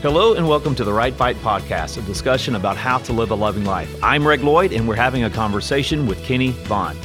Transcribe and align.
Hello 0.00 0.34
and 0.34 0.46
welcome 0.46 0.76
to 0.76 0.84
the 0.84 0.92
Right 0.92 1.12
Fight 1.12 1.34
Podcast, 1.38 1.98
a 1.98 2.02
discussion 2.02 2.54
about 2.54 2.76
how 2.76 2.98
to 2.98 3.12
live 3.12 3.32
a 3.32 3.34
loving 3.34 3.64
life. 3.64 3.92
I'm 4.00 4.24
Reg 4.24 4.42
Lloyd, 4.42 4.72
and 4.72 4.86
we're 4.86 4.94
having 4.94 5.24
a 5.24 5.30
conversation 5.30 6.06
with 6.06 6.22
Kenny 6.22 6.50
Vaughn. 6.50 6.96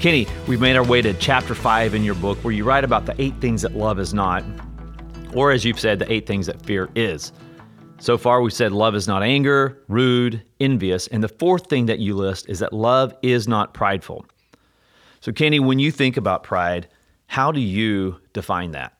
Kenny, 0.00 0.26
we've 0.46 0.58
made 0.58 0.74
our 0.74 0.82
way 0.82 1.02
to 1.02 1.12
chapter 1.12 1.54
five 1.54 1.94
in 1.94 2.02
your 2.02 2.14
book 2.14 2.38
where 2.38 2.54
you 2.54 2.64
write 2.64 2.84
about 2.84 3.04
the 3.04 3.14
eight 3.20 3.34
things 3.42 3.60
that 3.60 3.76
love 3.76 3.98
is 3.98 4.14
not, 4.14 4.42
or 5.34 5.52
as 5.52 5.62
you've 5.62 5.78
said, 5.78 5.98
the 5.98 6.10
eight 6.10 6.26
things 6.26 6.46
that 6.46 6.64
fear 6.64 6.88
is. 6.94 7.32
So 7.98 8.16
far, 8.16 8.40
we've 8.40 8.50
said 8.50 8.72
love 8.72 8.94
is 8.94 9.06
not 9.06 9.22
anger, 9.22 9.82
rude, 9.88 10.42
envious, 10.58 11.06
and 11.08 11.22
the 11.22 11.28
fourth 11.28 11.66
thing 11.66 11.84
that 11.84 11.98
you 11.98 12.16
list 12.16 12.48
is 12.48 12.60
that 12.60 12.72
love 12.72 13.14
is 13.20 13.46
not 13.46 13.74
prideful. 13.74 14.24
So, 15.20 15.32
Kenny, 15.32 15.60
when 15.60 15.78
you 15.78 15.90
think 15.90 16.16
about 16.16 16.44
pride, 16.44 16.88
how 17.26 17.52
do 17.52 17.60
you 17.60 18.16
define 18.32 18.70
that? 18.70 18.94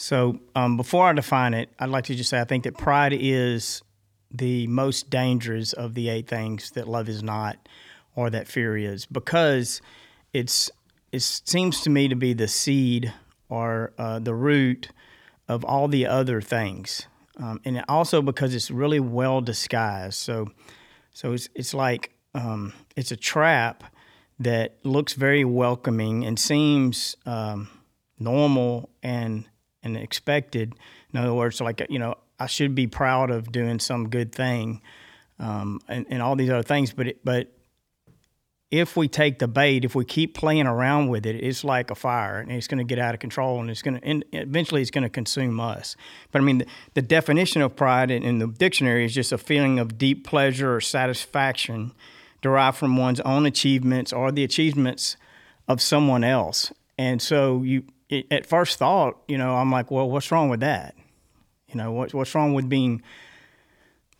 So, 0.00 0.40
um, 0.54 0.78
before 0.78 1.06
I 1.06 1.12
define 1.12 1.52
it, 1.52 1.68
I'd 1.78 1.90
like 1.90 2.04
to 2.04 2.14
just 2.14 2.30
say 2.30 2.40
I 2.40 2.44
think 2.44 2.64
that 2.64 2.78
pride 2.78 3.12
is 3.12 3.82
the 4.30 4.66
most 4.66 5.10
dangerous 5.10 5.74
of 5.74 5.92
the 5.92 6.08
eight 6.08 6.26
things 6.26 6.70
that 6.70 6.88
love 6.88 7.06
is 7.06 7.22
not, 7.22 7.68
or 8.16 8.30
that 8.30 8.48
fear 8.48 8.78
is, 8.78 9.04
because 9.04 9.82
it's 10.32 10.70
it 11.12 11.20
seems 11.20 11.82
to 11.82 11.90
me 11.90 12.08
to 12.08 12.14
be 12.14 12.32
the 12.32 12.48
seed 12.48 13.12
or 13.50 13.92
uh, 13.98 14.18
the 14.18 14.34
root 14.34 14.88
of 15.48 15.66
all 15.66 15.86
the 15.86 16.06
other 16.06 16.40
things, 16.40 17.06
um, 17.36 17.60
and 17.66 17.84
also 17.86 18.22
because 18.22 18.54
it's 18.54 18.70
really 18.70 19.00
well 19.00 19.42
disguised. 19.42 20.14
So, 20.14 20.50
so 21.12 21.34
it's 21.34 21.50
it's 21.54 21.74
like 21.74 22.14
um, 22.34 22.72
it's 22.96 23.12
a 23.12 23.16
trap 23.16 23.84
that 24.38 24.78
looks 24.82 25.12
very 25.12 25.44
welcoming 25.44 26.24
and 26.24 26.38
seems 26.38 27.16
um, 27.26 27.68
normal 28.18 28.88
and 29.02 29.44
and 29.82 29.96
expected. 29.96 30.74
In 31.12 31.20
other 31.20 31.34
words, 31.34 31.60
like 31.60 31.86
you 31.88 31.98
know, 31.98 32.16
I 32.38 32.46
should 32.46 32.74
be 32.74 32.86
proud 32.86 33.30
of 33.30 33.52
doing 33.52 33.78
some 33.78 34.08
good 34.08 34.32
thing, 34.32 34.82
um, 35.38 35.80
and, 35.88 36.06
and 36.10 36.22
all 36.22 36.36
these 36.36 36.50
other 36.50 36.62
things. 36.62 36.92
But 36.92 37.08
it, 37.08 37.24
but 37.24 37.48
if 38.70 38.96
we 38.96 39.08
take 39.08 39.40
the 39.40 39.48
bait, 39.48 39.84
if 39.84 39.96
we 39.96 40.04
keep 40.04 40.34
playing 40.34 40.66
around 40.66 41.08
with 41.08 41.26
it, 41.26 41.34
it's 41.34 41.64
like 41.64 41.90
a 41.90 41.94
fire, 41.94 42.38
and 42.38 42.52
it's 42.52 42.68
going 42.68 42.78
to 42.78 42.84
get 42.84 43.00
out 43.00 43.14
of 43.14 43.20
control, 43.20 43.60
and 43.60 43.68
it's 43.68 43.82
going 43.82 44.00
to 44.00 44.06
and 44.06 44.24
eventually 44.32 44.80
it's 44.80 44.90
going 44.90 45.02
to 45.02 45.10
consume 45.10 45.58
us. 45.58 45.96
But 46.30 46.42
I 46.42 46.44
mean, 46.44 46.58
the, 46.58 46.66
the 46.94 47.02
definition 47.02 47.62
of 47.62 47.74
pride 47.74 48.10
in, 48.10 48.22
in 48.22 48.38
the 48.38 48.46
dictionary 48.46 49.04
is 49.04 49.14
just 49.14 49.32
a 49.32 49.38
feeling 49.38 49.78
of 49.78 49.98
deep 49.98 50.26
pleasure 50.26 50.74
or 50.74 50.80
satisfaction 50.80 51.92
derived 52.42 52.78
from 52.78 52.96
one's 52.96 53.20
own 53.20 53.44
achievements 53.44 54.12
or 54.12 54.32
the 54.32 54.44
achievements 54.44 55.16
of 55.68 55.82
someone 55.82 56.24
else. 56.24 56.72
And 56.96 57.20
so 57.20 57.62
you 57.62 57.84
it, 58.10 58.26
at 58.30 58.44
first 58.44 58.78
thought, 58.78 59.22
you 59.28 59.38
know, 59.38 59.56
I'm 59.56 59.70
like, 59.70 59.90
well, 59.90 60.10
what's 60.10 60.30
wrong 60.30 60.48
with 60.48 60.60
that? 60.60 60.94
You 61.68 61.76
know, 61.76 61.92
what, 61.92 62.12
what's 62.12 62.34
wrong 62.34 62.52
with 62.54 62.68
being 62.68 63.02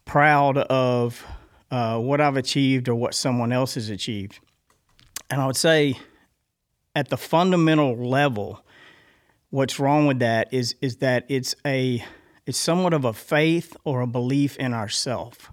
proud 0.05 0.57
of 0.57 1.25
uh, 1.71 1.99
what 1.99 2.21
I've 2.21 2.37
achieved 2.37 2.89
or 2.89 2.95
what 2.95 3.15
someone 3.15 3.53
else 3.53 3.75
has 3.75 3.91
achieved? 3.91 4.39
And 5.29 5.41
I 5.41 5.47
would 5.47 5.57
say, 5.57 5.99
at 6.95 7.09
the 7.09 7.17
fundamental 7.17 7.97
level, 7.97 8.65
what's 9.51 9.79
wrong 9.79 10.07
with 10.07 10.21
that 10.21 10.53
is 10.53 10.75
is 10.81 10.97
that 10.97 11.25
it's 11.29 11.55
a 11.65 12.05
it's 12.47 12.59
somewhat 12.59 12.95
of 12.95 13.05
a 13.05 13.13
faith 13.13 13.77
or 13.85 14.01
a 14.01 14.07
belief 14.07 14.57
in 14.57 14.75
ourself, 14.75 15.53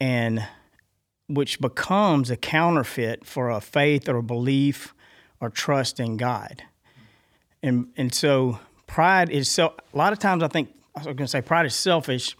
and 0.00 0.46
which 1.28 1.60
becomes 1.60 2.30
a 2.30 2.36
counterfeit 2.36 3.26
for 3.26 3.50
a 3.50 3.60
faith 3.60 4.08
or 4.08 4.16
a 4.16 4.22
belief 4.22 4.94
or 5.38 5.50
trust 5.50 6.00
in 6.00 6.16
God 6.16 6.62
and 7.66 7.88
and 7.96 8.14
so 8.14 8.58
pride 8.86 9.30
is 9.30 9.50
so. 9.50 9.74
A 9.92 9.98
lot 9.98 10.12
of 10.12 10.18
times, 10.18 10.42
I 10.42 10.48
think 10.48 10.72
I 10.94 11.00
was 11.00 11.06
going 11.06 11.16
to 11.18 11.28
say 11.28 11.42
pride 11.42 11.66
is 11.66 11.74
selfish, 11.74 12.36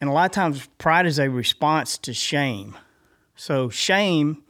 and 0.00 0.10
a 0.10 0.12
lot 0.12 0.26
of 0.26 0.32
times 0.32 0.68
pride 0.78 1.06
is 1.06 1.18
a 1.18 1.30
response 1.30 1.96
to 1.98 2.12
shame. 2.12 2.76
So 3.36 3.70
shame 3.70 4.42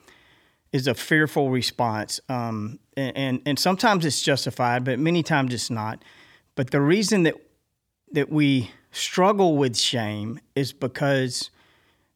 is 0.73 0.87
a 0.87 0.95
fearful 0.95 1.51
response, 1.51 2.21
um, 2.29 2.79
and, 2.97 3.17
and 3.17 3.43
and 3.47 3.59
sometimes 3.59 4.05
it's 4.05 4.23
justified, 4.23 4.85
but 4.85 4.99
many 4.99 5.23
times 5.23 5.55
it's 5.55 5.71
not. 5.71 6.03
But 6.55 6.71
the 6.71 6.81
reason 6.81 7.23
that 7.25 7.35
that 8.13 8.31
we 8.31 8.71
struggle 8.91 9.57
with 9.57 9.77
shame 9.77 10.41
is 10.55 10.73
because 10.73 11.51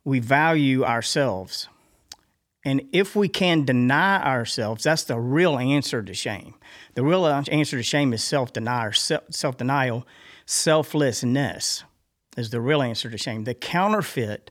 we 0.04 0.18
value 0.18 0.84
ourselves. 0.84 1.68
And 2.66 2.88
if 2.92 3.14
we 3.14 3.28
can 3.28 3.64
deny 3.64 4.20
ourselves, 4.20 4.82
that's 4.82 5.04
the 5.04 5.20
real 5.20 5.56
answer 5.56 6.02
to 6.02 6.12
shame. 6.12 6.54
The 6.94 7.04
real 7.04 7.24
answer 7.24 7.76
to 7.76 7.82
shame 7.84 8.12
is 8.12 8.24
self 8.24 8.52
denial, 8.52 8.92
self 8.92 9.56
denial, 9.56 10.04
selflessness 10.46 11.84
is 12.36 12.50
the 12.50 12.60
real 12.60 12.82
answer 12.82 13.08
to 13.08 13.16
shame. 13.16 13.44
The 13.44 13.54
counterfeit 13.54 14.50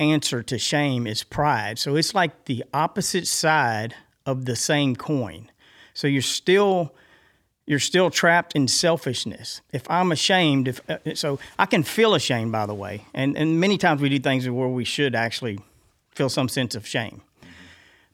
answer 0.00 0.42
to 0.42 0.58
shame 0.58 1.06
is 1.06 1.22
pride. 1.22 1.78
So 1.78 1.94
it's 1.94 2.12
like 2.12 2.46
the 2.46 2.64
opposite 2.74 3.28
side 3.28 3.94
of 4.26 4.46
the 4.46 4.56
same 4.56 4.96
coin. 4.96 5.48
So 5.94 6.08
you're 6.08 6.22
still 6.22 6.92
you're 7.66 7.78
still 7.78 8.10
trapped 8.10 8.56
in 8.56 8.66
selfishness. 8.66 9.60
If 9.72 9.88
I'm 9.88 10.10
ashamed, 10.10 10.66
if 10.66 10.80
uh, 10.90 11.14
so, 11.14 11.38
I 11.56 11.66
can 11.66 11.84
feel 11.84 12.16
ashamed. 12.16 12.50
By 12.50 12.66
the 12.66 12.74
way, 12.74 13.06
and 13.14 13.36
and 13.36 13.60
many 13.60 13.78
times 13.78 14.02
we 14.02 14.08
do 14.08 14.18
things 14.18 14.50
where 14.50 14.66
we 14.66 14.82
should 14.82 15.14
actually 15.14 15.60
feel 16.14 16.28
some 16.28 16.48
sense 16.48 16.74
of 16.74 16.86
shame. 16.86 17.22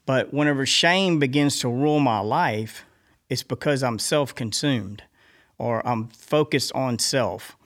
But 0.05 0.33
whenever 0.33 0.65
shame 0.65 1.19
begins 1.19 1.59
to 1.61 1.69
rule 1.69 1.99
my 1.99 2.21
life, 2.21 2.85
it's 3.29 3.43
because 3.43 3.83
I'm 3.83 3.99
self 3.99 4.35
consumed 4.35 5.03
or 5.59 5.87
I'm 5.87 6.09
focused 6.09 6.73
on 6.73 6.99
self. 6.99 7.57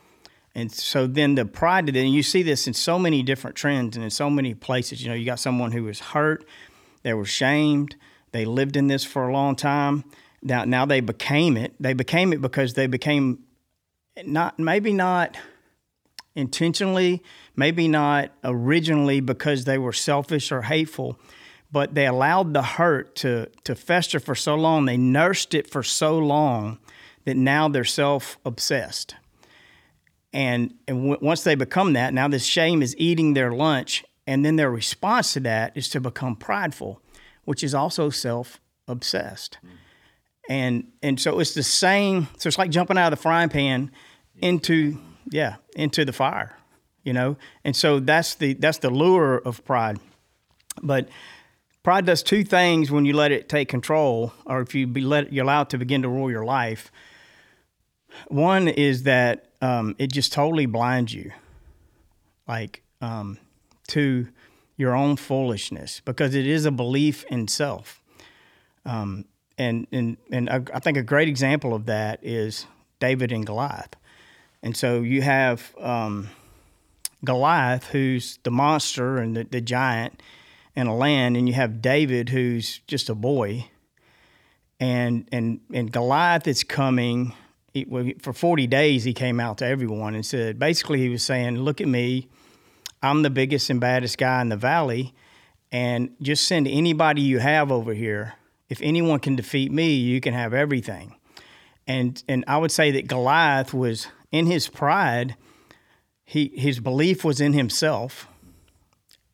And 0.55 0.73
so 0.73 1.07
then 1.07 1.37
the 1.37 1.45
pride, 1.45 1.87
then 1.87 2.09
you 2.09 2.23
see 2.23 2.43
this 2.43 2.67
in 2.67 2.75
so 2.75 2.99
many 2.99 3.23
different 3.23 3.57
trends 3.57 3.97
and 3.97 4.03
in 4.03 4.11
so 4.11 4.29
many 4.29 4.55
places. 4.55 5.03
You 5.03 5.09
know, 5.11 5.15
you 5.15 5.25
got 5.25 5.39
someone 5.39 5.73
who 5.73 5.85
was 5.85 6.01
hurt, 6.01 6.45
they 7.03 7.15
were 7.15 7.25
shamed, 7.25 7.97
they 8.33 8.45
lived 8.45 8.77
in 8.77 8.89
this 8.89 9.05
for 9.05 9.29
a 9.29 9.33
long 9.33 9.55
time. 9.55 10.05
Now, 10.43 10.65
now 10.65 10.87
they 10.87 11.01
became 11.01 11.57
it. 11.57 11.75
They 11.79 11.93
became 11.93 12.33
it 12.33 12.41
because 12.41 12.75
they 12.75 12.87
became 12.87 13.41
not, 14.25 14.59
maybe 14.59 14.93
not 14.93 15.37
intentionally, 16.35 17.23
maybe 17.57 17.89
not 17.89 18.31
originally 18.45 19.21
because 19.21 19.65
they 19.65 19.79
were 19.79 19.93
selfish 19.93 20.53
or 20.53 20.63
hateful, 20.63 21.19
but 21.73 21.95
they 21.95 22.07
allowed 22.07 22.55
the 22.55 22.63
hurt 22.63 23.15
to, 23.17 23.47
to 23.65 23.75
fester 23.75 24.21
for 24.21 24.35
so 24.35 24.55
long, 24.55 24.87
they 24.87 24.97
nursed 24.97 25.55
it 25.55 25.71
for 25.71 25.83
so 25.83 26.19
long 26.19 26.79
that 27.25 27.37
now 27.37 27.69
they're 27.69 27.85
self 27.85 28.39
obsessed. 28.45 29.15
And, 30.33 30.75
and 30.87 31.09
w- 31.09 31.19
once 31.21 31.43
they 31.43 31.55
become 31.55 31.93
that, 31.95 32.15
now 32.15 32.29
this 32.29 32.45
shame 32.45 32.83
is 32.83 32.97
eating 32.97 33.35
their 33.35 33.53
lunch, 33.53 34.05
and 34.27 34.45
then 34.45 34.57
their 34.57 34.71
response 34.71 35.33
to 35.35 35.41
that 35.41 35.77
is 35.77 35.89
to 35.91 36.01
become 36.01 36.37
prideful, 36.37 37.03
which 37.45 37.65
is 37.65 37.75
also 37.75 38.11
self 38.11 38.61
obsessed. 38.87 39.59
Mm. 39.65 39.71
And, 40.49 40.93
and 41.03 41.21
so 41.21 41.39
it's 41.39 41.55
the 41.55 41.63
same, 41.63 42.29
so 42.39 42.49
it's 42.49 42.59
like 42.59 42.71
jumping 42.71 42.99
out 42.99 43.13
of 43.13 43.19
the 43.19 43.23
frying 43.23 43.49
pan 43.49 43.93
into 44.41 44.99
yeah, 45.31 45.57
into 45.77 46.05
the 46.05 46.13
fire, 46.13 46.57
you 47.05 47.13
know. 47.13 47.37
And 47.65 47.75
so 47.75 48.01
that's 48.01 48.35
the 48.35 48.55
that's 48.55 48.79
the 48.79 48.91
lure 48.91 49.39
of 49.39 49.65
pride. 49.65 49.99
But 50.83 51.09
pride 51.83 52.07
does 52.07 52.23
two 52.23 52.45
things 52.45 52.91
when 52.91 53.05
you 53.05 53.15
let 53.15 53.33
it 53.33 53.49
take 53.49 53.69
control, 53.69 54.33
or 54.45 54.61
if 54.61 54.75
you 54.75 54.87
be 54.87 55.01
let 55.01 55.33
you 55.33 55.43
allow 55.43 55.63
it 55.63 55.71
to 55.71 55.79
begin 55.79 56.03
to 56.03 56.09
rule 56.09 56.31
your 56.31 56.45
life. 56.45 56.91
One 58.29 58.67
is 58.67 59.05
that 59.05 59.51
um, 59.63 59.95
it 59.99 60.13
just 60.13 60.33
totally 60.33 60.67
blinds 60.67 61.15
you, 61.15 61.31
like 62.49 62.83
um, 63.01 63.39
to 63.89 64.29
your 64.77 64.97
own 64.97 65.17
foolishness, 65.17 66.01
because 66.05 66.35
it 66.35 66.47
is 66.47 66.65
a 66.65 66.71
belief 66.71 67.25
in 67.25 67.47
self. 67.47 68.03
Um, 68.85 69.27
and 69.59 69.87
and 69.93 70.17
and 70.33 70.51
I, 70.51 70.63
I 70.75 70.81
think 70.81 70.97
a 70.97 71.03
great 71.03 71.29
example 71.29 71.75
of 71.75 71.87
that 71.87 72.19
is 72.23 72.67
David 72.99 73.31
and 73.31 73.47
Goliath. 73.47 73.95
And 74.63 74.77
so 74.77 75.01
you 75.01 75.23
have 75.23 75.75
um, 75.79 76.29
Goliath, 77.25 77.87
who's 77.89 78.39
the 78.43 78.51
monster 78.51 79.19
and 79.19 79.37
the, 79.37 79.45
the 79.45 79.61
giant 79.61 80.23
in 80.77 80.87
a 80.87 80.97
land, 80.97 81.37
and 81.37 81.49
you 81.49 81.55
have 81.55 81.83
David, 81.83 82.29
who's 82.29 82.81
just 82.87 83.09
a 83.09 83.15
boy. 83.15 83.67
And 84.79 85.29
and 85.31 85.61
and 85.73 85.93
Goliath 85.93 86.47
is 86.47 86.65
coming. 86.65 87.35
He, 87.75 88.17
for 88.21 88.33
40 88.33 88.67
days, 88.67 89.05
he 89.05 89.13
came 89.13 89.39
out 89.39 89.59
to 89.59 89.67
everyone 89.67 90.15
and 90.15 90.27
said, 90.27 90.59
basically, 90.59 90.99
he 90.99 91.09
was 91.09 91.23
saying, 91.23 91.59
Look 91.59 91.81
at 91.81 91.89
me. 91.89 92.29
I'm 93.03 93.23
the 93.23 93.31
biggest 93.31 93.71
and 93.71 93.81
baddest 93.81 94.19
guy 94.19 94.41
in 94.43 94.49
the 94.49 94.57
valley. 94.57 95.15
And 95.73 96.17
just 96.21 96.47
send 96.47 96.67
anybody 96.67 97.23
you 97.23 97.39
have 97.39 97.71
over 97.71 97.95
here. 97.95 98.35
If 98.69 98.81
anyone 98.83 99.21
can 99.21 99.37
defeat 99.37 99.71
me, 99.71 99.95
you 99.95 100.21
can 100.21 100.35
have 100.35 100.53
everything. 100.53 101.15
And, 101.87 102.23
and 102.29 102.45
I 102.47 102.59
would 102.59 102.71
say 102.71 102.91
that 102.93 103.07
Goliath 103.07 103.73
was 103.73 104.09
in 104.33 104.47
his 104.47 104.69
pride, 104.69 105.37
he 106.25 106.53
his 106.55 106.81
belief 106.81 107.25
was 107.25 107.41
in 107.41 107.53
himself. 107.53 108.29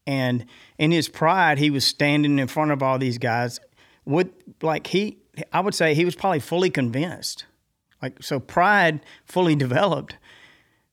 And 0.06 0.46
in 0.78 0.92
his 0.92 1.08
pride, 1.08 1.58
he 1.58 1.68
was 1.68 1.84
standing 1.84 2.38
in 2.38 2.46
front 2.46 2.70
of 2.70 2.82
all 2.82 2.98
these 2.98 3.18
guys 3.18 3.60
with 4.04 4.28
like 4.62 4.86
he 4.88 5.18
I 5.52 5.60
would 5.60 5.74
say 5.74 5.94
he 5.94 6.04
was 6.04 6.14
probably 6.14 6.40
fully 6.40 6.70
convinced. 6.70 7.44
Like 8.00 8.22
so 8.22 8.40
pride 8.40 9.00
fully 9.24 9.56
developed 9.56 10.16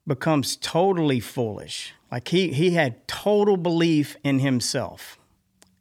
becomes 0.05 0.55
totally 0.55 1.19
foolish. 1.19 1.93
Like 2.11 2.27
he 2.29 2.51
he 2.51 2.71
had 2.71 3.07
total 3.07 3.57
belief 3.57 4.17
in 4.23 4.39
himself 4.39 5.17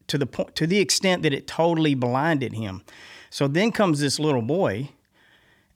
to 0.06 0.18
the 0.18 0.26
point 0.26 0.54
to 0.56 0.66
the 0.66 0.78
extent 0.78 1.22
that 1.22 1.34
it 1.34 1.46
totally 1.46 1.94
blinded 1.94 2.52
him. 2.52 2.82
So 3.30 3.48
then 3.48 3.72
comes 3.72 4.00
this 4.00 4.20
little 4.20 4.42
boy 4.42 4.90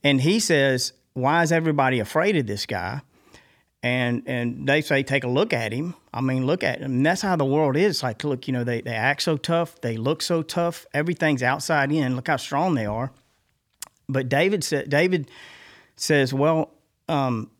and 0.04 0.20
he 0.20 0.38
says, 0.38 0.92
"Why 1.16 1.42
is 1.42 1.50
everybody 1.50 1.98
afraid 1.98 2.36
of 2.36 2.46
this 2.46 2.66
guy?" 2.66 3.00
And 3.82 4.22
and 4.26 4.68
they 4.68 4.82
say, 4.82 5.02
"Take 5.02 5.24
a 5.24 5.28
look 5.28 5.52
at 5.52 5.72
him." 5.72 5.94
I 6.12 6.20
mean, 6.20 6.46
look 6.46 6.62
at 6.62 6.80
him. 6.80 6.92
And 6.92 7.06
that's 7.06 7.22
how 7.22 7.36
the 7.36 7.44
world 7.44 7.76
is. 7.76 8.02
Like, 8.02 8.22
look, 8.24 8.46
you 8.46 8.52
know, 8.52 8.64
they 8.64 8.80
they 8.80 8.94
act 8.94 9.22
so 9.22 9.36
tough, 9.36 9.80
they 9.80 9.96
look 9.96 10.22
so 10.22 10.42
tough. 10.42 10.86
Everything's 10.92 11.42
outside 11.42 11.90
in. 11.90 12.16
Look 12.16 12.28
how 12.28 12.36
strong 12.36 12.74
they 12.74 12.86
are. 12.86 13.10
But 14.08 14.28
David 14.28 14.62
said, 14.62 14.90
David 14.90 15.30
says, 15.96 16.34
"Well, 16.34 16.70
um, 17.08 17.50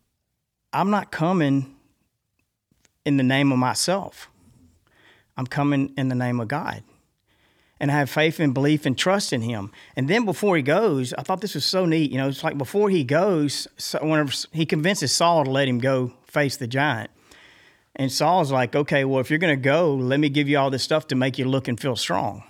I'm 0.72 0.90
not 0.90 1.10
coming 1.10 1.74
in 3.04 3.16
the 3.16 3.22
name 3.22 3.52
of 3.52 3.58
myself. 3.58 4.30
I'm 5.36 5.46
coming 5.46 5.92
in 5.96 6.08
the 6.08 6.14
name 6.14 6.40
of 6.40 6.48
God." 6.48 6.82
And 7.78 7.90
have 7.90 8.08
faith 8.08 8.40
and 8.40 8.54
belief 8.54 8.86
and 8.86 8.96
trust 8.96 9.32
in 9.32 9.42
him. 9.42 9.70
And 9.96 10.08
then 10.08 10.24
before 10.24 10.56
he 10.56 10.62
goes, 10.62 11.12
I 11.14 11.22
thought 11.22 11.40
this 11.40 11.54
was 11.54 11.64
so 11.64 11.84
neat. 11.84 12.10
You 12.10 12.18
know, 12.18 12.28
it's 12.28 12.42
like 12.42 12.56
before 12.56 12.88
he 12.90 13.04
goes, 13.04 13.68
whenever 14.00 14.32
he 14.52 14.64
convinces 14.64 15.12
Saul 15.12 15.44
to 15.44 15.50
let 15.50 15.68
him 15.68 15.78
go 15.78 16.12
face 16.26 16.56
the 16.56 16.66
giant. 16.66 17.10
And 17.94 18.12
Saul's 18.12 18.52
like, 18.52 18.76
okay, 18.76 19.04
well, 19.04 19.20
if 19.20 19.30
you're 19.30 19.38
going 19.38 19.56
to 19.56 19.62
go, 19.62 19.94
let 19.94 20.20
me 20.20 20.28
give 20.28 20.48
you 20.48 20.58
all 20.58 20.70
this 20.70 20.82
stuff 20.82 21.06
to 21.08 21.14
make 21.14 21.38
you 21.38 21.46
look 21.46 21.66
and 21.66 21.80
feel 21.80 21.96
strong. 21.96 22.44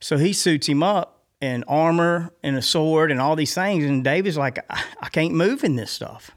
So 0.00 0.16
he 0.16 0.32
suits 0.32 0.68
him 0.68 0.82
up 0.82 1.24
in 1.40 1.64
armor 1.64 2.32
and 2.42 2.56
a 2.56 2.62
sword 2.62 3.10
and 3.10 3.20
all 3.20 3.36
these 3.36 3.54
things. 3.54 3.84
And 3.84 4.04
David's 4.04 4.36
like, 4.36 4.58
I, 4.70 4.84
I 5.00 5.08
can't 5.08 5.34
move 5.34 5.64
in 5.64 5.76
this 5.76 5.90
stuff, 5.90 6.30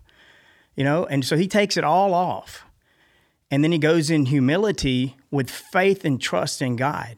you 0.75 0.83
know? 0.83 1.05
And 1.05 1.23
so 1.23 1.37
he 1.37 1.47
takes 1.47 1.77
it 1.77 1.83
all 1.83 2.13
off. 2.13 2.65
And 3.51 3.63
then 3.63 3.71
he 3.71 3.77
goes 3.77 4.09
in 4.09 4.27
humility 4.27 5.17
with 5.29 5.49
faith 5.49 6.05
and 6.05 6.19
trust 6.19 6.61
in 6.61 6.75
God. 6.75 7.17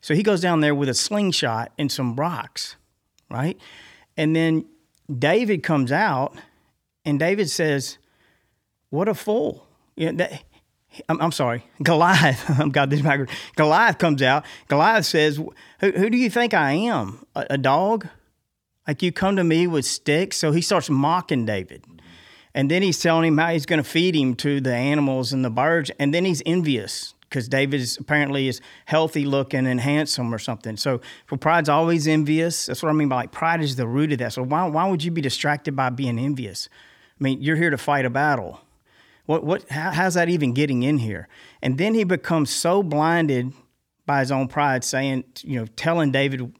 So 0.00 0.14
he 0.14 0.22
goes 0.22 0.40
down 0.40 0.60
there 0.60 0.74
with 0.74 0.88
a 0.88 0.94
slingshot 0.94 1.72
and 1.78 1.90
some 1.90 2.16
rocks, 2.16 2.76
right? 3.30 3.58
And 4.16 4.34
then 4.34 4.66
David 5.18 5.62
comes 5.62 5.92
out 5.92 6.36
and 7.04 7.18
David 7.18 7.50
says, 7.50 7.98
What 8.90 9.08
a 9.08 9.14
fool. 9.14 9.66
You 9.96 10.12
know, 10.12 10.18
that, 10.18 10.42
I'm, 11.08 11.20
I'm, 11.20 11.32
sorry, 11.32 11.64
Goliath. 11.82 12.48
I've 12.60 12.72
got 12.72 12.90
this 12.90 13.00
backwards. 13.00 13.32
Goliath 13.56 13.98
comes 13.98 14.22
out. 14.22 14.44
Goliath 14.68 15.06
says, 15.06 15.36
Who, 15.36 15.90
who 15.90 16.10
do 16.10 16.16
you 16.16 16.30
think 16.30 16.54
I 16.54 16.72
am? 16.72 17.24
A, 17.34 17.46
a, 17.50 17.58
dog? 17.58 18.08
Like 18.86 19.02
you 19.02 19.12
come 19.12 19.36
to 19.36 19.44
me 19.44 19.66
with 19.66 19.84
sticks? 19.84 20.36
So 20.36 20.52
he 20.52 20.60
starts 20.60 20.88
mocking 20.90 21.46
David. 21.46 21.84
And 22.54 22.70
then 22.70 22.82
he's 22.82 23.00
telling 23.00 23.28
him 23.28 23.38
how 23.38 23.50
he's 23.50 23.66
going 23.66 23.82
to 23.82 23.88
feed 23.88 24.16
him 24.16 24.34
to 24.36 24.60
the 24.60 24.74
animals 24.74 25.32
and 25.32 25.44
the 25.44 25.50
birds. 25.50 25.90
And 25.98 26.14
then 26.14 26.24
he's 26.24 26.42
envious 26.46 27.14
because 27.28 27.48
David 27.48 27.80
is 27.80 27.96
apparently 27.98 28.48
is 28.48 28.60
healthy 28.84 29.24
looking 29.24 29.66
and 29.66 29.80
handsome 29.80 30.32
or 30.34 30.38
something. 30.38 30.76
So 30.76 31.00
for 31.26 31.36
pride's 31.36 31.68
always 31.68 32.06
envious. 32.06 32.66
That's 32.66 32.82
what 32.82 32.90
I 32.90 32.92
mean 32.92 33.08
by 33.08 33.16
like 33.16 33.32
pride 33.32 33.60
is 33.60 33.76
the 33.76 33.86
root 33.86 34.12
of 34.12 34.18
that. 34.18 34.32
So 34.32 34.42
why 34.42 34.66
why 34.66 34.88
would 34.88 35.02
you 35.02 35.10
be 35.10 35.20
distracted 35.20 35.74
by 35.74 35.90
being 35.90 36.18
envious? 36.18 36.68
I 37.18 37.24
mean, 37.24 37.42
you're 37.42 37.56
here 37.56 37.70
to 37.70 37.78
fight 37.78 38.04
a 38.04 38.10
battle. 38.10 38.60
What 39.26 39.44
what 39.44 39.68
how, 39.70 39.90
how's 39.90 40.14
that 40.14 40.28
even 40.28 40.54
getting 40.54 40.82
in 40.82 40.98
here? 40.98 41.28
And 41.62 41.78
then 41.78 41.94
he 41.94 42.04
becomes 42.04 42.50
so 42.50 42.82
blinded 42.82 43.52
by 44.06 44.20
his 44.20 44.30
own 44.30 44.46
pride, 44.46 44.84
saying, 44.84 45.24
you 45.42 45.58
know, 45.58 45.66
telling 45.76 46.12
David 46.12 46.54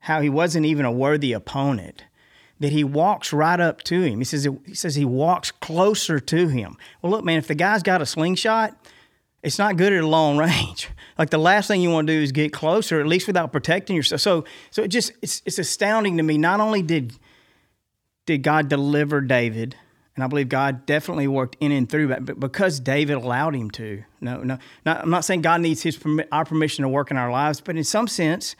how 0.00 0.22
he 0.22 0.30
wasn't 0.30 0.64
even 0.64 0.86
a 0.86 0.92
worthy 0.92 1.32
opponent. 1.32 2.04
That 2.58 2.72
he 2.72 2.84
walks 2.84 3.34
right 3.34 3.60
up 3.60 3.82
to 3.82 4.00
him. 4.00 4.18
He 4.18 4.24
says 4.24 4.48
he 4.64 4.74
says 4.74 4.94
he 4.94 5.04
walks 5.04 5.50
closer 5.50 6.18
to 6.18 6.48
him. 6.48 6.78
Well, 7.02 7.12
look, 7.12 7.22
man, 7.22 7.36
if 7.36 7.48
the 7.48 7.54
guy's 7.54 7.82
got 7.82 8.00
a 8.00 8.06
slingshot, 8.06 8.74
it's 9.42 9.58
not 9.58 9.76
good 9.76 9.92
at 9.92 10.02
a 10.02 10.06
long 10.06 10.36
range. 10.38 10.88
Like 11.18 11.30
the 11.30 11.38
last 11.38 11.68
thing 11.68 11.80
you 11.80 11.90
want 11.90 12.06
to 12.08 12.12
do 12.12 12.20
is 12.22 12.32
get 12.32 12.52
closer, 12.52 13.00
at 13.00 13.06
least 13.06 13.26
without 13.26 13.52
protecting 13.52 13.96
yourself. 13.96 14.20
So, 14.20 14.44
so 14.70 14.82
it 14.82 14.88
just 14.88 15.12
it's 15.22 15.42
it's 15.46 15.58
astounding 15.58 16.16
to 16.18 16.22
me. 16.22 16.38
Not 16.38 16.60
only 16.60 16.82
did 16.82 17.14
did 18.26 18.42
God 18.42 18.68
deliver 18.68 19.20
David, 19.20 19.76
and 20.14 20.24
I 20.24 20.26
believe 20.26 20.48
God 20.48 20.84
definitely 20.84 21.28
worked 21.28 21.56
in 21.60 21.72
and 21.72 21.88
through, 21.88 22.08
but 22.08 22.40
because 22.40 22.80
David 22.80 23.16
allowed 23.16 23.54
him 23.54 23.70
to. 23.72 24.02
No, 24.20 24.42
no, 24.42 24.58
not, 24.84 25.02
I'm 25.02 25.10
not 25.10 25.24
saying 25.24 25.42
God 25.42 25.60
needs 25.60 25.82
his 25.82 25.98
our 26.32 26.44
permission 26.44 26.82
to 26.82 26.88
work 26.88 27.10
in 27.10 27.16
our 27.16 27.30
lives, 27.30 27.60
but 27.60 27.76
in 27.76 27.84
some 27.84 28.08
sense, 28.08 28.56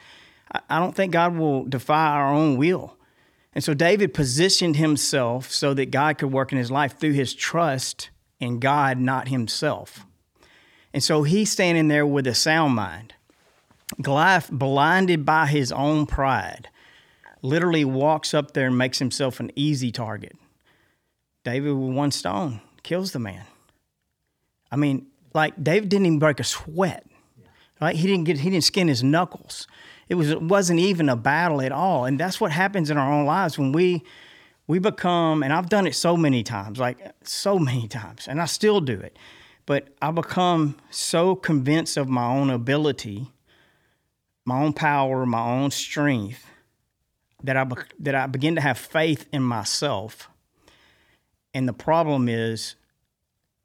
I, 0.51 0.61
I 0.69 0.79
don't 0.79 0.95
think 0.95 1.13
God 1.13 1.35
will 1.35 1.65
defy 1.65 2.07
our 2.07 2.33
own 2.33 2.57
will. 2.57 2.95
And 3.53 3.63
so 3.63 3.73
David 3.73 4.13
positioned 4.13 4.75
himself 4.75 5.51
so 5.51 5.73
that 5.73 5.89
God 5.89 6.19
could 6.19 6.31
work 6.31 6.51
in 6.51 6.59
his 6.59 6.69
life 6.69 6.99
through 6.99 7.13
his 7.13 7.33
trust 7.33 8.11
in 8.39 8.59
God, 8.59 8.99
not 8.99 9.29
himself. 9.29 10.05
And 10.97 11.03
so 11.03 11.21
he's 11.21 11.51
standing 11.51 11.89
there 11.89 12.07
with 12.07 12.25
a 12.25 12.33
sound 12.33 12.73
mind. 12.73 13.13
Goliath, 14.01 14.49
blinded 14.51 15.27
by 15.27 15.45
his 15.45 15.71
own 15.71 16.07
pride, 16.07 16.69
literally 17.43 17.85
walks 17.85 18.33
up 18.33 18.55
there 18.55 18.65
and 18.65 18.79
makes 18.79 18.97
himself 18.97 19.39
an 19.39 19.51
easy 19.55 19.91
target. 19.91 20.35
David, 21.43 21.73
with 21.73 21.95
one 21.95 22.09
stone, 22.09 22.61
kills 22.81 23.11
the 23.11 23.19
man. 23.19 23.43
I 24.71 24.75
mean, 24.75 25.05
like 25.35 25.63
David 25.63 25.89
didn't 25.89 26.07
even 26.07 26.17
break 26.17 26.39
a 26.39 26.43
sweat. 26.43 27.05
Right? 27.79 27.95
He 27.95 28.07
didn't 28.07 28.23
get 28.23 28.39
he 28.39 28.49
didn't 28.49 28.63
skin 28.63 28.87
his 28.87 29.03
knuckles. 29.03 29.67
It 30.09 30.15
was 30.15 30.31
it 30.31 30.41
wasn't 30.41 30.79
even 30.79 31.09
a 31.09 31.15
battle 31.15 31.61
at 31.61 31.71
all. 31.71 32.05
And 32.05 32.19
that's 32.19 32.41
what 32.41 32.51
happens 32.51 32.89
in 32.89 32.97
our 32.97 33.13
own 33.13 33.27
lives 33.27 33.59
when 33.59 33.71
we 33.71 34.01
we 34.65 34.79
become 34.79 35.43
and 35.43 35.53
I've 35.53 35.69
done 35.69 35.85
it 35.85 35.93
so 35.93 36.17
many 36.17 36.41
times, 36.41 36.79
like 36.79 36.97
so 37.21 37.59
many 37.59 37.87
times, 37.87 38.27
and 38.27 38.41
I 38.41 38.45
still 38.45 38.81
do 38.81 38.99
it 38.99 39.15
but 39.67 39.89
I 40.01 40.11
become 40.11 40.77
so 40.89 41.35
convinced 41.35 41.97
of 41.97 42.07
my 42.07 42.25
own 42.25 42.49
ability, 42.49 43.27
my 44.45 44.63
own 44.63 44.71
power, 44.73 45.25
my 45.25 45.41
own 45.41 45.71
strength, 45.71 46.43
that 47.43 47.57
I, 47.57 47.65
be, 47.65 47.75
that 47.99 48.15
I 48.15 48.25
begin 48.27 48.55
to 48.55 48.61
have 48.61 48.77
faith 48.77 49.27
in 49.31 49.43
myself. 49.43 50.29
And 51.53 51.67
the 51.67 51.73
problem 51.73 52.29
is 52.29 52.75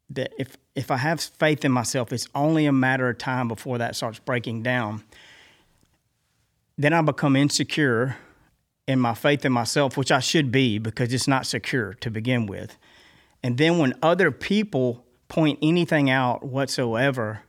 that 0.09 0.33
if, 0.37 0.57
if 0.75 0.91
I 0.91 0.97
have 0.97 1.21
faith 1.21 1.63
in 1.63 1.71
myself, 1.71 2.11
it's 2.11 2.27
only 2.35 2.65
a 2.65 2.73
matter 2.73 3.09
of 3.09 3.17
time 3.17 3.47
before 3.47 3.77
that 3.77 3.95
starts 3.95 4.19
breaking 4.19 4.61
down. 4.61 5.03
Then 6.77 6.91
I 6.91 7.01
become 7.01 7.37
insecure 7.37 8.17
in 8.87 8.99
my 8.99 9.13
faith 9.13 9.45
in 9.45 9.53
myself, 9.53 9.95
which 9.95 10.11
I 10.11 10.19
should 10.19 10.51
be 10.51 10.79
because 10.79 11.13
it's 11.13 11.29
not 11.29 11.45
secure 11.45 11.93
to 11.95 12.11
begin 12.11 12.45
with. 12.45 12.77
And 13.41 13.57
then 13.57 13.77
when 13.77 13.93
other 14.01 14.31
people 14.31 15.02
point 15.33 15.57
anything 15.63 16.11
out 16.11 16.43
whatsoever, 16.43 17.41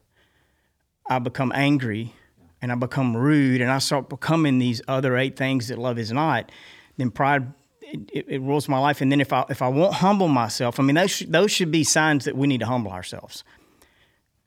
I 1.07 1.19
become 1.19 1.53
angry 1.55 2.15
and 2.63 2.73
I 2.73 2.77
become 2.77 3.15
rude 3.15 3.61
and 3.61 3.71
I 3.71 3.79
start 3.79 4.09
becoming 4.09 4.59
these 4.59 4.81
other 4.89 5.19
eight 5.19 5.37
things 5.37 5.69
that 5.69 5.79
love 5.79 5.99
is 5.99 6.11
not, 6.11 6.51
then 6.97 7.11
pride 7.11 7.53
it, 7.83 8.25
it, 8.27 8.41
rules 8.41 8.71
my 8.71 8.79
life. 8.79 9.03
And 9.03 9.13
then 9.13 9.21
if 9.21 9.35
I 9.35 9.45
if 9.51 9.61
I 9.61 9.69
won't 9.69 9.97
humble 9.97 10.29
myself, 10.29 10.81
I 10.81 10.83
mean 10.83 10.95
those 10.95 11.11
sh- 11.11 11.25
those 11.29 11.51
should 11.51 11.71
be 11.71 11.85
signs 11.85 12.25
that 12.25 12.35
we 12.35 12.47
need 12.47 12.61
to 12.61 12.67
humble 12.67 12.91
ourselves. 12.91 13.45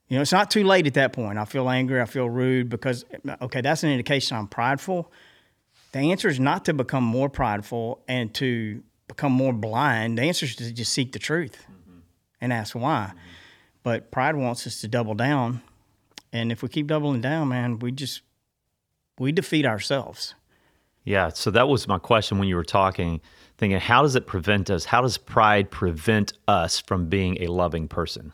You 0.07 0.15
know, 0.15 0.23
it's 0.23 0.31
not 0.31 0.49
too 0.49 0.63
late 0.63 0.87
at 0.87 0.95
that 0.95 1.13
point. 1.13 1.37
I 1.37 1.45
feel 1.45 1.69
angry, 1.69 2.01
I 2.01 2.05
feel 2.05 2.27
rude 2.27 2.69
because 2.69 3.05
okay, 3.39 3.61
that's 3.61 3.83
an 3.83 3.91
indication 3.91 4.35
I'm 4.35 4.47
prideful. 4.47 5.11
The 5.91 5.99
answer 5.99 6.27
is 6.27 6.39
not 6.39 6.65
to 6.65 6.73
become 6.73 7.03
more 7.03 7.29
prideful 7.29 8.01
and 8.07 8.33
to 8.33 8.81
become 9.07 9.31
more 9.31 9.53
blind. 9.53 10.17
The 10.17 10.23
answer 10.23 10.47
is 10.47 10.55
to 10.55 10.73
just 10.73 10.91
seek 10.91 11.11
the 11.11 11.19
truth 11.19 11.67
and 12.41 12.53
ask 12.53 12.75
why. 12.75 13.07
Mm-hmm. 13.09 13.17
But 13.83 14.11
pride 14.11 14.35
wants 14.35 14.67
us 14.67 14.81
to 14.81 14.87
double 14.87 15.15
down. 15.15 15.61
And 16.33 16.51
if 16.51 16.61
we 16.61 16.69
keep 16.69 16.87
doubling 16.87 17.21
down, 17.21 17.49
man, 17.49 17.79
we 17.79 17.91
just 17.91 18.21
we 19.17 19.31
defeat 19.31 19.65
ourselves. 19.65 20.35
Yeah, 21.03 21.29
so 21.29 21.51
that 21.51 21.69
was 21.69 21.87
my 21.87 21.99
question 21.99 22.37
when 22.37 22.49
you 22.49 22.57
were 22.57 22.65
talking, 22.65 23.21
thinking 23.57 23.79
how 23.79 24.01
does 24.01 24.15
it 24.15 24.27
prevent 24.27 24.69
us? 24.69 24.83
How 24.85 25.01
does 25.01 25.17
pride 25.17 25.71
prevent 25.71 26.33
us 26.49 26.81
from 26.81 27.07
being 27.07 27.41
a 27.41 27.47
loving 27.47 27.87
person? 27.87 28.33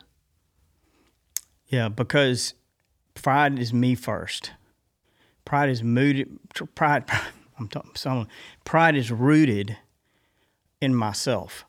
Yeah, 1.67 1.89
because 1.89 2.55
pride 3.13 3.59
is 3.59 3.73
me 3.73 3.93
first. 3.93 4.51
Pride 5.45 5.69
is 5.69 5.83
mooted 5.83 6.39
pride 6.73 7.05
I'm 7.59 7.67
talking 7.67 7.91
Someone, 7.95 8.27
pride 8.65 8.95
is 8.95 9.11
rooted 9.11 9.77
in 10.81 10.95
myself. 10.95 11.65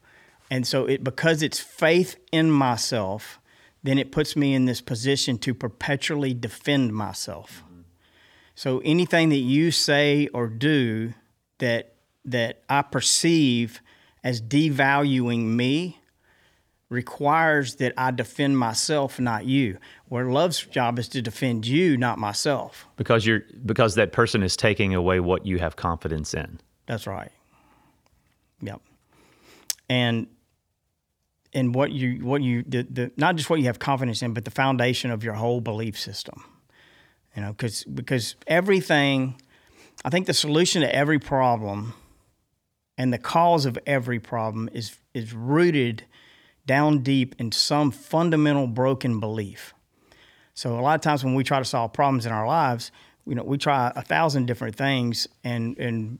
And 0.54 0.64
so 0.64 0.86
it 0.86 1.02
because 1.02 1.42
it's 1.42 1.58
faith 1.58 2.14
in 2.30 2.48
myself, 2.48 3.40
then 3.82 3.98
it 3.98 4.12
puts 4.12 4.36
me 4.36 4.54
in 4.54 4.66
this 4.66 4.80
position 4.80 5.36
to 5.38 5.52
perpetually 5.52 6.32
defend 6.32 6.94
myself. 6.94 7.64
Mm-hmm. 7.64 7.80
So 8.54 8.80
anything 8.84 9.30
that 9.30 9.38
you 9.38 9.72
say 9.72 10.28
or 10.28 10.46
do 10.46 11.12
that 11.58 11.96
that 12.24 12.62
I 12.68 12.82
perceive 12.82 13.82
as 14.22 14.40
devaluing 14.40 15.40
me 15.40 15.98
requires 16.88 17.74
that 17.76 17.92
I 17.98 18.12
defend 18.12 18.56
myself, 18.56 19.18
not 19.18 19.46
you. 19.46 19.78
Where 20.06 20.26
love's 20.26 20.64
job 20.66 21.00
is 21.00 21.08
to 21.08 21.20
defend 21.20 21.66
you, 21.66 21.96
not 21.96 22.16
myself. 22.16 22.86
Because 22.96 23.26
you're 23.26 23.42
because 23.66 23.96
that 23.96 24.12
person 24.12 24.44
is 24.44 24.56
taking 24.56 24.94
away 24.94 25.18
what 25.18 25.46
you 25.46 25.58
have 25.58 25.74
confidence 25.74 26.32
in. 26.32 26.60
That's 26.86 27.08
right. 27.08 27.32
Yep. 28.62 28.80
And 29.88 30.28
in 31.54 31.72
what 31.72 31.92
you 31.92 32.24
what 32.24 32.42
you 32.42 32.64
the, 32.66 32.82
the 32.82 33.10
not 33.16 33.36
just 33.36 33.48
what 33.48 33.60
you 33.60 33.66
have 33.66 33.78
confidence 33.78 34.20
in, 34.22 34.34
but 34.34 34.44
the 34.44 34.50
foundation 34.50 35.10
of 35.10 35.24
your 35.24 35.34
whole 35.34 35.60
belief 35.60 35.98
system. 35.98 36.44
You 37.34 37.42
know, 37.42 37.52
because 37.52 37.84
because 37.84 38.36
everything, 38.46 39.40
I 40.04 40.10
think 40.10 40.26
the 40.26 40.34
solution 40.34 40.82
to 40.82 40.94
every 40.94 41.18
problem, 41.18 41.94
and 42.98 43.12
the 43.12 43.18
cause 43.18 43.64
of 43.66 43.78
every 43.86 44.20
problem 44.20 44.68
is 44.72 44.98
is 45.14 45.32
rooted 45.32 46.04
down 46.66 47.02
deep 47.02 47.34
in 47.38 47.52
some 47.52 47.90
fundamental 47.90 48.66
broken 48.66 49.20
belief. 49.20 49.74
So 50.54 50.78
a 50.78 50.80
lot 50.80 50.94
of 50.94 51.00
times 51.00 51.24
when 51.24 51.34
we 51.34 51.44
try 51.44 51.58
to 51.58 51.64
solve 51.64 51.92
problems 51.92 52.26
in 52.26 52.32
our 52.32 52.46
lives, 52.46 52.90
you 53.26 53.34
know, 53.34 53.42
we 53.42 53.58
try 53.58 53.92
a 53.94 54.02
thousand 54.02 54.46
different 54.46 54.76
things, 54.76 55.28
and 55.44 55.78
and 55.78 56.18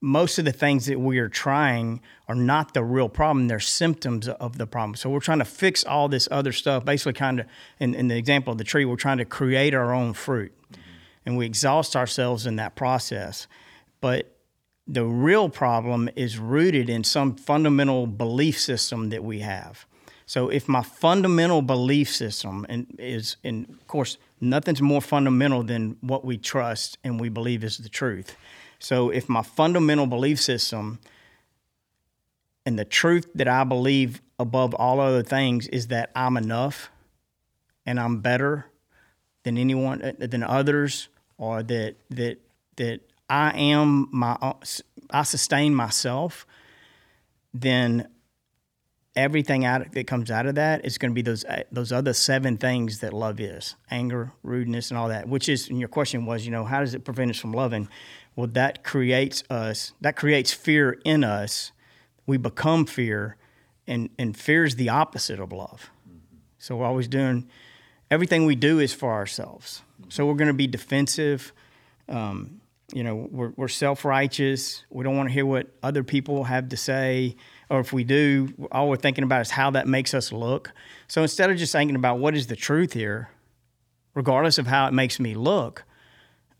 most 0.00 0.38
of 0.38 0.44
the 0.44 0.52
things 0.52 0.86
that 0.86 1.00
we 1.00 1.18
are 1.18 1.28
trying 1.28 2.00
are 2.28 2.34
not 2.34 2.72
the 2.74 2.84
real 2.84 3.08
problem. 3.08 3.48
They're 3.48 3.58
symptoms 3.58 4.28
of 4.28 4.58
the 4.58 4.66
problem. 4.66 4.94
So 4.94 5.10
we're 5.10 5.20
trying 5.20 5.40
to 5.40 5.44
fix 5.44 5.84
all 5.84 6.08
this 6.08 6.28
other 6.30 6.52
stuff. 6.52 6.84
Basically, 6.84 7.14
kind 7.14 7.40
of 7.40 7.46
in, 7.80 7.94
in 7.94 8.08
the 8.08 8.16
example 8.16 8.52
of 8.52 8.58
the 8.58 8.64
tree, 8.64 8.84
we're 8.84 8.96
trying 8.96 9.18
to 9.18 9.24
create 9.24 9.74
our 9.74 9.92
own 9.92 10.12
fruit, 10.12 10.52
mm-hmm. 10.72 10.80
and 11.26 11.36
we 11.36 11.46
exhaust 11.46 11.96
ourselves 11.96 12.46
in 12.46 12.56
that 12.56 12.76
process. 12.76 13.48
But 14.00 14.36
the 14.86 15.04
real 15.04 15.48
problem 15.48 16.08
is 16.16 16.38
rooted 16.38 16.88
in 16.88 17.04
some 17.04 17.34
fundamental 17.34 18.06
belief 18.06 18.58
system 18.58 19.10
that 19.10 19.22
we 19.24 19.40
have. 19.40 19.84
So 20.24 20.48
if 20.48 20.68
my 20.68 20.82
fundamental 20.82 21.62
belief 21.62 22.10
system 22.10 22.66
and 22.68 22.86
is, 22.98 23.36
and 23.44 23.68
of 23.68 23.86
course, 23.86 24.18
nothing's 24.40 24.82
more 24.82 25.00
fundamental 25.00 25.62
than 25.62 25.96
what 26.00 26.24
we 26.24 26.36
trust 26.36 26.98
and 27.02 27.20
we 27.20 27.28
believe 27.28 27.64
is 27.64 27.78
the 27.78 27.88
truth. 27.88 28.36
So 28.78 29.10
if 29.10 29.28
my 29.28 29.42
fundamental 29.42 30.06
belief 30.06 30.40
system 30.40 30.98
and 32.64 32.78
the 32.78 32.84
truth 32.84 33.28
that 33.34 33.48
I 33.48 33.64
believe 33.64 34.22
above 34.38 34.74
all 34.74 35.00
other 35.00 35.22
things 35.22 35.66
is 35.68 35.88
that 35.88 36.10
I'm 36.14 36.36
enough 36.36 36.90
and 37.84 37.98
I'm 37.98 38.20
better 38.20 38.66
than 39.42 39.58
anyone 39.58 40.02
uh, 40.02 40.12
than 40.18 40.42
others 40.42 41.08
or 41.38 41.62
that 41.62 41.96
that 42.10 42.38
that 42.76 43.00
I 43.28 43.50
am 43.58 44.08
my 44.12 44.36
I 45.10 45.22
sustain 45.22 45.74
myself 45.74 46.46
then 47.54 48.08
everything 49.16 49.64
out 49.64 49.90
that 49.92 50.06
comes 50.06 50.30
out 50.30 50.46
of 50.46 50.54
that 50.54 50.84
is 50.84 50.98
going 50.98 51.10
to 51.10 51.14
be 51.14 51.22
those 51.22 51.44
uh, 51.46 51.62
those 51.72 51.90
other 51.90 52.12
seven 52.12 52.56
things 52.56 53.00
that 53.00 53.12
love 53.12 53.40
is. 53.40 53.74
Anger 53.90 54.32
rudeness 54.42 54.90
and 54.90 54.98
all 54.98 55.08
that 55.08 55.28
which 55.28 55.48
is 55.48 55.68
and 55.68 55.80
your 55.80 55.88
question 55.88 56.26
was 56.26 56.44
you 56.44 56.52
know 56.52 56.64
how 56.64 56.80
does 56.80 56.94
it 56.94 57.04
prevent 57.04 57.30
us 57.30 57.38
from 57.38 57.52
loving 57.52 57.88
well 58.38 58.46
that 58.46 58.84
creates 58.84 59.42
us 59.50 59.92
that 60.00 60.14
creates 60.14 60.52
fear 60.52 61.00
in 61.04 61.24
us 61.24 61.72
we 62.24 62.36
become 62.36 62.86
fear 62.86 63.36
and 63.88 64.08
and 64.16 64.36
fear 64.36 64.64
is 64.64 64.76
the 64.76 64.88
opposite 64.88 65.40
of 65.40 65.50
love 65.50 65.90
mm-hmm. 66.08 66.36
so 66.56 66.76
we're 66.76 66.86
always 66.86 67.08
doing 67.08 67.48
everything 68.12 68.46
we 68.46 68.54
do 68.54 68.78
is 68.78 68.94
for 68.94 69.12
ourselves 69.12 69.82
mm-hmm. 70.00 70.08
so 70.08 70.24
we're 70.24 70.34
going 70.34 70.46
to 70.46 70.54
be 70.54 70.68
defensive 70.68 71.52
um, 72.08 72.60
you 72.94 73.02
know 73.02 73.28
we're, 73.32 73.52
we're 73.56 73.66
self-righteous 73.66 74.84
we 74.88 75.02
don't 75.02 75.16
want 75.16 75.28
to 75.28 75.32
hear 75.32 75.44
what 75.44 75.66
other 75.82 76.04
people 76.04 76.44
have 76.44 76.68
to 76.68 76.76
say 76.76 77.34
or 77.68 77.80
if 77.80 77.92
we 77.92 78.04
do 78.04 78.54
all 78.70 78.88
we're 78.88 78.96
thinking 78.96 79.24
about 79.24 79.40
is 79.40 79.50
how 79.50 79.68
that 79.68 79.88
makes 79.88 80.14
us 80.14 80.30
look 80.30 80.70
so 81.08 81.22
instead 81.22 81.50
of 81.50 81.56
just 81.56 81.72
thinking 81.72 81.96
about 81.96 82.20
what 82.20 82.36
is 82.36 82.46
the 82.46 82.56
truth 82.56 82.92
here 82.92 83.30
regardless 84.14 84.58
of 84.58 84.68
how 84.68 84.86
it 84.86 84.94
makes 84.94 85.18
me 85.18 85.34
look 85.34 85.82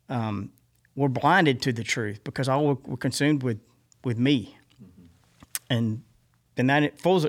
um, 0.09 0.51
we're 0.99 1.09
blinded 1.09 1.63
to 1.63 1.73
the 1.73 1.85
truth 1.85 2.25
because 2.25 2.49
all 2.49 2.67
we're, 2.67 2.77
we're 2.85 2.97
consumed 2.97 3.45
with 3.45 3.61
with 4.05 4.19
me, 4.19 4.57
mm-hmm. 4.83 5.05
and 5.71 6.03
then 6.57 6.67
that 6.67 6.83
it 6.83 7.01
falls. 7.01 7.25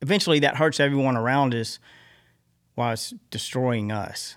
Eventually, 0.00 0.38
that 0.38 0.56
hurts 0.56 0.78
everyone 0.78 1.16
around 1.16 1.52
us, 1.52 1.80
while 2.76 2.92
it's 2.92 3.12
destroying 3.30 3.90
us. 3.90 4.36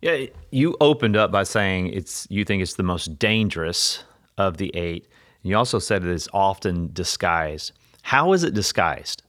Yeah, 0.00 0.26
you 0.52 0.76
opened 0.80 1.16
up 1.16 1.32
by 1.32 1.42
saying 1.42 1.88
it's 1.88 2.28
you 2.30 2.44
think 2.44 2.62
it's 2.62 2.74
the 2.74 2.84
most 2.84 3.18
dangerous 3.18 4.04
of 4.38 4.56
the 4.56 4.70
eight. 4.76 5.08
You 5.42 5.56
also 5.56 5.80
said 5.80 6.04
it 6.04 6.10
is 6.10 6.28
often 6.32 6.90
disguised. 6.92 7.72
How 8.02 8.32
is 8.34 8.44
it 8.44 8.54
disguised? 8.54 9.24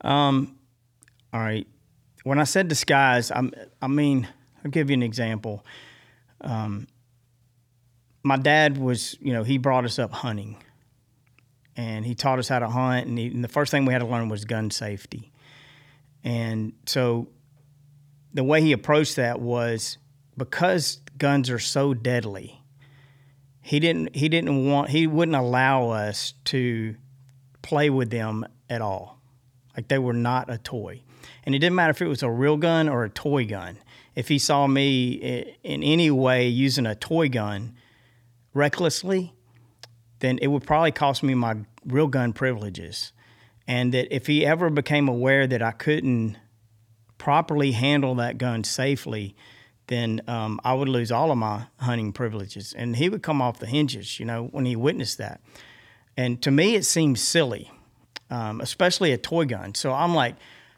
Um, 0.00 0.58
all 1.32 1.40
right. 1.40 1.68
When 2.24 2.40
I 2.40 2.44
said 2.44 2.66
disguise, 2.66 3.30
I'm, 3.30 3.52
I 3.80 3.86
mean, 3.86 4.26
I'll 4.64 4.70
give 4.70 4.90
you 4.90 4.94
an 4.94 5.02
example. 5.02 5.64
Um, 6.40 6.88
my 8.24 8.36
dad 8.36 8.78
was, 8.78 9.16
you 9.20 9.32
know, 9.32 9.44
he 9.44 9.58
brought 9.58 9.84
us 9.84 9.98
up 9.98 10.10
hunting, 10.10 10.56
and 11.76 12.04
he 12.04 12.14
taught 12.14 12.38
us 12.38 12.48
how 12.48 12.58
to 12.58 12.68
hunt. 12.68 13.06
And, 13.06 13.18
he, 13.18 13.26
and 13.26 13.44
the 13.44 13.48
first 13.48 13.70
thing 13.70 13.84
we 13.84 13.92
had 13.92 14.00
to 14.00 14.06
learn 14.06 14.28
was 14.28 14.44
gun 14.44 14.70
safety. 14.70 15.30
And 16.24 16.72
so, 16.86 17.28
the 18.32 18.42
way 18.42 18.62
he 18.62 18.72
approached 18.72 19.16
that 19.16 19.40
was 19.40 19.98
because 20.36 21.00
guns 21.18 21.50
are 21.50 21.58
so 21.58 21.94
deadly. 21.94 22.60
He 23.60 23.78
didn't. 23.78 24.16
He 24.16 24.28
didn't 24.28 24.68
want. 24.68 24.90
He 24.90 25.06
wouldn't 25.06 25.36
allow 25.36 25.90
us 25.90 26.34
to 26.46 26.96
play 27.62 27.90
with 27.90 28.10
them 28.10 28.46
at 28.68 28.80
all. 28.80 29.20
Like 29.76 29.88
they 29.88 29.98
were 29.98 30.12
not 30.12 30.50
a 30.50 30.58
toy. 30.58 31.02
And 31.44 31.54
it 31.54 31.58
didn't 31.58 31.76
matter 31.76 31.90
if 31.90 32.02
it 32.02 32.06
was 32.06 32.22
a 32.22 32.30
real 32.30 32.56
gun 32.56 32.88
or 32.88 33.04
a 33.04 33.10
toy 33.10 33.46
gun. 33.46 33.78
If 34.14 34.28
he 34.28 34.38
saw 34.38 34.66
me 34.66 35.54
in 35.62 35.82
any 35.82 36.10
way 36.10 36.48
using 36.48 36.86
a 36.86 36.94
toy 36.94 37.28
gun, 37.28 37.74
recklessly, 38.54 39.34
then 40.20 40.38
it 40.40 40.46
would 40.46 40.64
probably 40.64 40.92
cost 40.92 41.22
me 41.22 41.34
my 41.34 41.56
real 41.84 42.06
gun 42.06 42.32
privileges. 42.32 43.12
And 43.66 43.92
that 43.92 44.14
if 44.14 44.26
he 44.26 44.46
ever 44.46 44.70
became 44.70 45.08
aware 45.08 45.46
that 45.46 45.62
I 45.62 45.72
couldn't 45.72 46.36
properly 47.18 47.72
handle 47.72 48.14
that 48.16 48.38
gun 48.38 48.64
safely, 48.64 49.34
then 49.86 50.22
um, 50.26 50.60
I 50.64 50.74
would 50.74 50.88
lose 50.88 51.12
all 51.12 51.30
of 51.30 51.38
my 51.38 51.66
hunting 51.78 52.12
privileges. 52.12 52.72
And 52.72 52.96
he 52.96 53.08
would 53.08 53.22
come 53.22 53.42
off 53.42 53.58
the 53.58 53.66
hinges, 53.66 54.18
you 54.18 54.26
know, 54.26 54.46
when 54.46 54.64
he 54.64 54.76
witnessed 54.76 55.18
that. 55.18 55.40
And 56.16 56.40
to 56.42 56.50
me, 56.50 56.74
it 56.74 56.84
seems 56.84 57.20
silly, 57.20 57.70
um, 58.30 58.60
especially 58.60 59.12
a 59.12 59.18
toy 59.18 59.44
gun. 59.44 59.74
So 59.74 59.92
I'm 59.92 60.14
like, 60.14 60.36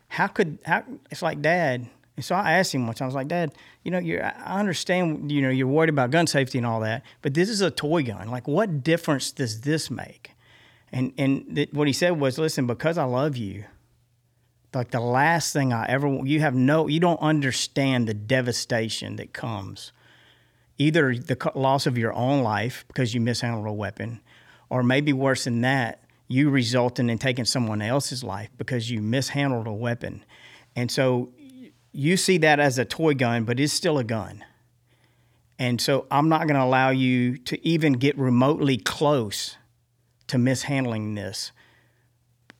how 0.08 0.28
could, 0.28 0.58
how, 0.64 0.84
it's 1.10 1.22
like, 1.22 1.42
Dad, 1.42 1.86
and 2.16 2.24
so 2.24 2.34
I 2.34 2.52
asked 2.52 2.74
him 2.74 2.86
once, 2.86 3.02
I 3.02 3.06
was 3.06 3.14
like, 3.14 3.28
Dad, 3.28 3.52
you 3.84 3.90
know, 3.90 3.98
you 3.98 4.20
I 4.20 4.58
understand, 4.58 5.30
you 5.30 5.42
know, 5.42 5.50
you're 5.50 5.66
worried 5.66 5.90
about 5.90 6.10
gun 6.10 6.26
safety 6.26 6.58
and 6.58 6.66
all 6.66 6.80
that, 6.80 7.02
but 7.22 7.34
this 7.34 7.48
is 7.48 7.60
a 7.60 7.70
toy 7.70 8.02
gun. 8.02 8.30
Like, 8.30 8.48
what 8.48 8.82
difference 8.82 9.30
does 9.32 9.60
this 9.60 9.90
make? 9.90 10.32
And 10.92 11.12
and 11.18 11.54
th- 11.54 11.72
what 11.72 11.86
he 11.86 11.92
said 11.92 12.18
was, 12.18 12.38
listen, 12.38 12.66
because 12.66 12.96
I 12.96 13.04
love 13.04 13.36
you, 13.36 13.64
like 14.74 14.90
the 14.90 15.00
last 15.00 15.52
thing 15.52 15.72
I 15.72 15.86
ever, 15.86 16.08
you 16.24 16.40
have 16.40 16.54
no, 16.54 16.86
you 16.86 17.00
don't 17.00 17.20
understand 17.20 18.08
the 18.08 18.14
devastation 18.14 19.16
that 19.16 19.32
comes. 19.32 19.92
Either 20.78 21.14
the 21.14 21.50
loss 21.54 21.86
of 21.86 21.96
your 21.96 22.12
own 22.12 22.42
life 22.42 22.84
because 22.88 23.14
you 23.14 23.20
mishandled 23.20 23.66
a 23.66 23.72
weapon, 23.72 24.20
or 24.68 24.82
maybe 24.82 25.12
worse 25.12 25.44
than 25.44 25.62
that, 25.62 26.02
you 26.28 26.50
resulting 26.50 27.08
in 27.08 27.18
taking 27.18 27.44
someone 27.44 27.80
else's 27.80 28.22
life 28.24 28.50
because 28.58 28.90
you 28.90 29.00
mishandled 29.00 29.66
a 29.66 29.72
weapon. 29.72 30.24
And 30.74 30.90
so 30.90 31.30
you 31.96 32.16
see 32.18 32.36
that 32.38 32.60
as 32.60 32.78
a 32.78 32.84
toy 32.84 33.14
gun, 33.14 33.44
but 33.44 33.58
it's 33.58 33.72
still 33.72 33.96
a 33.96 34.04
gun. 34.04 34.44
And 35.58 35.80
so 35.80 36.06
I'm 36.10 36.28
not 36.28 36.42
going 36.42 36.56
to 36.56 36.62
allow 36.62 36.90
you 36.90 37.38
to 37.38 37.66
even 37.66 37.94
get 37.94 38.18
remotely 38.18 38.76
close 38.76 39.56
to 40.26 40.36
mishandling 40.36 41.14
this. 41.14 41.52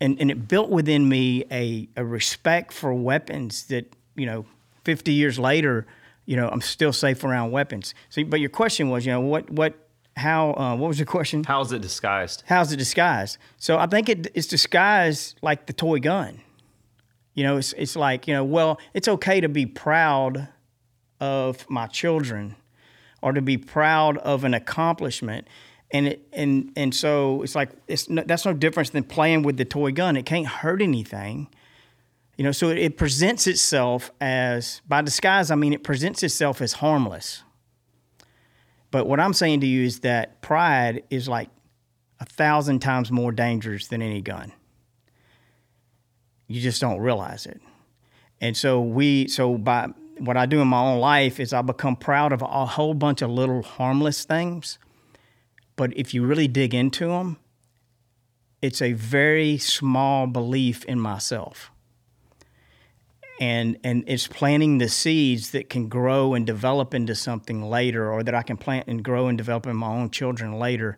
And, 0.00 0.18
and 0.20 0.30
it 0.30 0.48
built 0.48 0.70
within 0.70 1.06
me 1.08 1.44
a, 1.50 1.88
a 1.96 2.04
respect 2.04 2.72
for 2.72 2.94
weapons 2.94 3.64
that, 3.64 3.92
you 4.14 4.24
know, 4.24 4.46
50 4.84 5.12
years 5.12 5.38
later, 5.38 5.86
you 6.24 6.36
know, 6.36 6.48
I'm 6.48 6.62
still 6.62 6.92
safe 6.92 7.22
around 7.22 7.50
weapons. 7.50 7.94
So, 8.08 8.24
but 8.24 8.40
your 8.40 8.50
question 8.50 8.88
was, 8.88 9.04
you 9.04 9.12
know, 9.12 9.20
what, 9.20 9.50
what, 9.50 9.74
how, 10.16 10.54
uh, 10.54 10.76
what 10.76 10.88
was 10.88 10.98
your 10.98 11.06
question? 11.06 11.44
How 11.44 11.60
is 11.60 11.72
it 11.72 11.82
disguised? 11.82 12.42
How's 12.46 12.72
it 12.72 12.76
disguised? 12.76 13.36
So 13.58 13.78
I 13.78 13.86
think 13.86 14.08
it, 14.08 14.28
it's 14.34 14.46
disguised 14.46 15.38
like 15.42 15.66
the 15.66 15.74
toy 15.74 16.00
gun. 16.00 16.40
You 17.36 17.44
know, 17.44 17.58
it's 17.58 17.74
it's 17.74 17.94
like 17.94 18.26
you 18.26 18.34
know, 18.34 18.42
well, 18.42 18.80
it's 18.94 19.06
okay 19.06 19.42
to 19.42 19.48
be 19.48 19.66
proud 19.66 20.48
of 21.20 21.68
my 21.68 21.86
children, 21.86 22.56
or 23.20 23.32
to 23.32 23.42
be 23.42 23.58
proud 23.58 24.16
of 24.18 24.44
an 24.44 24.54
accomplishment, 24.54 25.46
and 25.90 26.08
it 26.08 26.26
and 26.32 26.72
and 26.76 26.94
so 26.94 27.42
it's 27.42 27.54
like 27.54 27.70
it's 27.86 28.08
no, 28.08 28.24
that's 28.26 28.46
no 28.46 28.54
difference 28.54 28.88
than 28.88 29.04
playing 29.04 29.42
with 29.42 29.58
the 29.58 29.66
toy 29.66 29.92
gun. 29.92 30.16
It 30.16 30.24
can't 30.24 30.46
hurt 30.46 30.80
anything. 30.80 31.48
You 32.38 32.44
know, 32.44 32.52
so 32.52 32.70
it, 32.70 32.78
it 32.78 32.96
presents 32.96 33.46
itself 33.46 34.10
as 34.18 34.80
by 34.88 35.02
disguise. 35.02 35.50
I 35.50 35.56
mean, 35.56 35.74
it 35.74 35.84
presents 35.84 36.22
itself 36.22 36.62
as 36.62 36.72
harmless. 36.72 37.42
But 38.90 39.06
what 39.06 39.20
I'm 39.20 39.34
saying 39.34 39.60
to 39.60 39.66
you 39.66 39.84
is 39.84 40.00
that 40.00 40.40
pride 40.40 41.02
is 41.10 41.28
like 41.28 41.50
a 42.18 42.24
thousand 42.24 42.78
times 42.78 43.12
more 43.12 43.30
dangerous 43.30 43.88
than 43.88 44.00
any 44.00 44.22
gun. 44.22 44.52
You 46.46 46.60
just 46.60 46.80
don't 46.80 47.00
realize 47.00 47.46
it. 47.46 47.60
And 48.40 48.56
so 48.56 48.80
we, 48.80 49.28
so 49.28 49.56
by 49.56 49.88
what 50.18 50.36
I 50.36 50.46
do 50.46 50.60
in 50.60 50.68
my 50.68 50.80
own 50.80 51.00
life 51.00 51.40
is 51.40 51.52
I 51.52 51.62
become 51.62 51.96
proud 51.96 52.32
of 52.32 52.42
a 52.42 52.66
whole 52.66 52.94
bunch 52.94 53.22
of 53.22 53.30
little 53.30 53.62
harmless 53.62 54.24
things. 54.24 54.78
But 55.76 55.96
if 55.96 56.14
you 56.14 56.24
really 56.24 56.48
dig 56.48 56.74
into 56.74 57.08
them, 57.08 57.38
it's 58.62 58.80
a 58.80 58.92
very 58.92 59.58
small 59.58 60.26
belief 60.26 60.84
in 60.86 60.98
myself. 60.98 61.70
And 63.38 63.76
and 63.84 64.02
it's 64.06 64.26
planting 64.26 64.78
the 64.78 64.88
seeds 64.88 65.50
that 65.50 65.68
can 65.68 65.88
grow 65.90 66.32
and 66.32 66.46
develop 66.46 66.94
into 66.94 67.14
something 67.14 67.62
later, 67.62 68.10
or 68.10 68.22
that 68.22 68.34
I 68.34 68.42
can 68.42 68.56
plant 68.56 68.88
and 68.88 69.04
grow 69.04 69.28
and 69.28 69.36
develop 69.36 69.66
in 69.66 69.76
my 69.76 69.88
own 69.88 70.08
children 70.08 70.58
later 70.58 70.96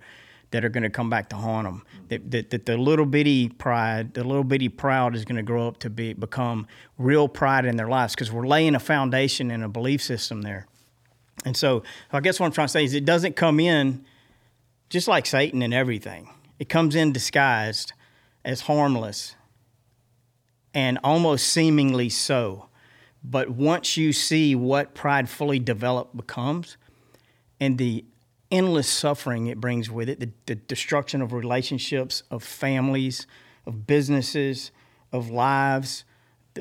that 0.50 0.64
are 0.64 0.69
going 0.69 0.83
to 0.83 0.90
come 0.90 1.11
back 1.11 1.28
to 1.31 1.37
haunt 1.37 1.67
them. 1.67 1.85
That, 2.09 2.31
that, 2.31 2.50
that, 2.50 2.67
the 2.67 2.76
little 2.76 3.05
bitty 3.05 3.50
pride, 3.50 4.14
the 4.14 4.25
little 4.25 4.45
bitty 4.45 4.69
proud 4.69 5.14
is 5.14 5.25
going 5.25 5.37
to 5.37 5.43
grow 5.43 5.69
up 5.69 5.78
to 5.81 5.90
be 5.90 6.14
become 6.14 6.67
real 6.97 7.28
pride 7.28 7.64
in 7.64 7.76
their 7.76 7.88
lives 7.88 8.14
because 8.14 8.33
we're 8.33 8.47
laying 8.47 8.75
a 8.75 8.81
foundation 8.81 9.50
and 9.50 9.62
a 9.62 9.69
belief 9.69 10.02
system 10.02 10.43
there. 10.43 10.67
And 11.45 11.57
so 11.57 11.83
I 12.12 12.21
guess 12.21 12.40
what 12.40 12.47
I'm 12.47 12.52
trying 12.52 12.69
to 12.69 12.73
say 12.73 12.85
is 12.85 12.95
it 12.95 13.05
doesn't 13.05 13.37
come 13.37 13.61
in 13.61 14.05
just 14.88 15.07
like 15.07 15.26
Satan 15.26 15.62
and 15.62 15.75
everything. 15.75 16.31
It 16.59 16.69
comes 16.69 16.95
in 16.95 17.12
disguised 17.12 17.93
as 18.45 18.62
harmless 18.62 19.37
and 20.75 20.99
almost 21.05 21.47
seemingly 21.49 22.09
so. 22.09 22.69
But 23.23 23.50
once 23.50 23.97
you 23.97 24.12
see 24.12 24.55
what 24.55 24.95
pride 24.95 25.28
fully 25.28 25.59
developed 25.59 26.17
becomes 26.17 26.76
and 27.61 27.76
the 27.78 28.05
endless 28.50 28.88
suffering 28.88 29.47
it 29.47 29.61
brings 29.61 29.90
with 29.90 30.09
it 30.09 30.21
the, 30.21 30.31
the 30.47 30.55
destruction 30.55 31.23
of 31.23 31.33
relationships, 31.33 32.23
of 32.31 32.43
families, 32.43 33.26
of 33.67 33.87
businesses, 33.87 34.71
of 35.12 35.31
lives. 35.31 36.05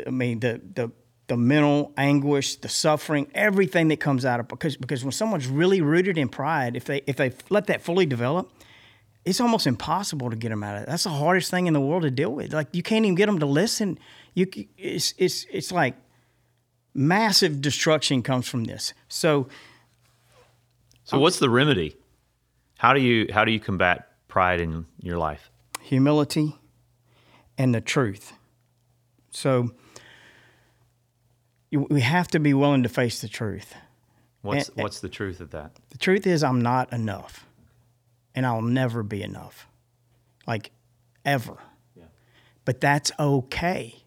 I 0.05 0.09
mean, 0.09 0.41
the, 0.41 0.61
the, 0.73 0.91
the 1.27 1.37
mental 1.37 1.93
anguish, 1.97 2.55
the 2.57 2.69
suffering, 2.69 3.29
everything 3.33 3.89
that 3.89 3.99
comes 3.99 4.25
out 4.25 4.39
of 4.39 4.47
because 4.47 4.77
because 4.77 5.03
when 5.03 5.11
someone's 5.11 5.47
really 5.47 5.81
rooted 5.81 6.17
in 6.17 6.29
pride, 6.29 6.75
if 6.75 6.85
they 6.85 7.01
if 7.05 7.17
they 7.17 7.33
let 7.49 7.67
that 7.67 7.81
fully 7.81 8.05
develop, 8.05 8.51
it's 9.25 9.41
almost 9.41 9.67
impossible 9.67 10.29
to 10.29 10.35
get 10.35 10.49
them 10.49 10.63
out 10.63 10.77
of 10.77 10.83
it. 10.83 10.85
That's 10.87 11.03
the 11.03 11.09
hardest 11.09 11.51
thing 11.51 11.67
in 11.67 11.73
the 11.73 11.81
world 11.81 12.03
to 12.03 12.11
deal 12.11 12.31
with. 12.31 12.53
Like 12.53 12.67
you 12.73 12.81
can't 12.81 13.05
even 13.05 13.15
get 13.15 13.25
them 13.25 13.39
to 13.39 13.45
listen. 13.45 13.99
You 14.35 14.47
it's 14.77 15.13
it's 15.17 15.45
it's 15.51 15.71
like 15.71 15.95
massive 16.93 17.61
destruction 17.61 18.23
comes 18.23 18.47
from 18.47 18.63
this. 18.63 18.93
So 19.09 19.49
so 21.07 21.19
what's 21.19 21.39
the 21.39 21.49
remedy? 21.49 21.95
How 22.77 22.93
do 22.93 22.99
you 22.99 23.27
how 23.31 23.45
do 23.45 23.51
you 23.51 23.59
combat 23.59 24.09
pride 24.27 24.59
in 24.59 24.85
your 25.01 25.17
life? 25.17 25.49
Humility 25.81 26.55
and 27.57 27.73
the 27.73 27.79
truth. 27.79 28.33
So 29.31 29.71
we 31.71 32.01
have 32.01 32.27
to 32.29 32.39
be 32.39 32.53
willing 32.53 32.83
to 32.83 32.89
face 32.89 33.21
the 33.21 33.29
truth. 33.29 33.73
What's 34.41 34.67
and, 34.69 34.83
what's 34.83 34.99
the 34.99 35.09
truth 35.09 35.39
of 35.39 35.51
that? 35.51 35.71
The 35.91 35.97
truth 35.97 36.27
is 36.27 36.43
I'm 36.43 36.61
not 36.61 36.91
enough. 36.91 37.45
And 38.35 38.45
I'll 38.45 38.61
never 38.61 39.01
be 39.01 39.23
enough. 39.23 39.67
Like 40.45 40.71
ever. 41.25 41.57
Yeah. 41.95 42.03
But 42.65 42.81
that's 42.81 43.11
okay. 43.17 44.03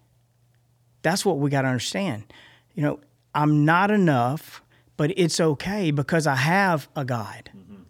That's 1.03 1.25
what 1.25 1.39
we 1.39 1.49
got 1.49 1.63
to 1.63 1.69
understand. 1.69 2.33
You 2.75 2.83
know, 2.83 3.01
I'm 3.35 3.65
not 3.65 3.91
enough 3.91 4.63
but 5.01 5.15
it's 5.17 5.41
okay 5.41 5.91
because 5.93 6.27
I 6.27 6.35
have 6.35 6.87
a 6.95 7.07
God. 7.07 7.49
Mm-hmm. 7.57 7.83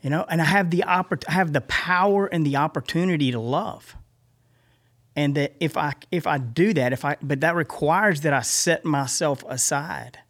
You 0.00 0.08
know, 0.08 0.24
and 0.30 0.40
I 0.40 0.46
have 0.46 0.70
the 0.70 0.82
oppor- 0.86 1.28
I 1.28 1.32
have 1.32 1.52
the 1.52 1.60
power 1.60 2.24
and 2.24 2.46
the 2.46 2.56
opportunity 2.56 3.30
to 3.32 3.38
love. 3.38 3.94
And 5.14 5.34
that 5.34 5.56
if 5.60 5.76
I 5.76 5.92
if 6.10 6.26
I 6.26 6.38
do 6.38 6.72
that, 6.72 6.94
if 6.94 7.04
I 7.04 7.18
but 7.20 7.42
that 7.42 7.54
requires 7.54 8.22
that 8.22 8.32
I 8.32 8.40
set 8.40 8.82
myself 8.82 9.44
aside. 9.46 10.20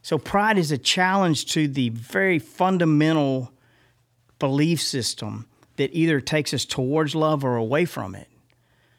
So 0.00 0.16
pride 0.16 0.56
is 0.56 0.72
a 0.72 0.78
challenge 0.78 1.52
to 1.52 1.68
the 1.68 1.90
very 1.90 2.38
fundamental 2.38 3.52
belief 4.38 4.80
system 4.80 5.48
that 5.76 5.90
either 5.92 6.18
takes 6.18 6.54
us 6.54 6.64
towards 6.64 7.14
love 7.14 7.44
or 7.44 7.56
away 7.56 7.84
from 7.84 8.14
it. 8.14 8.28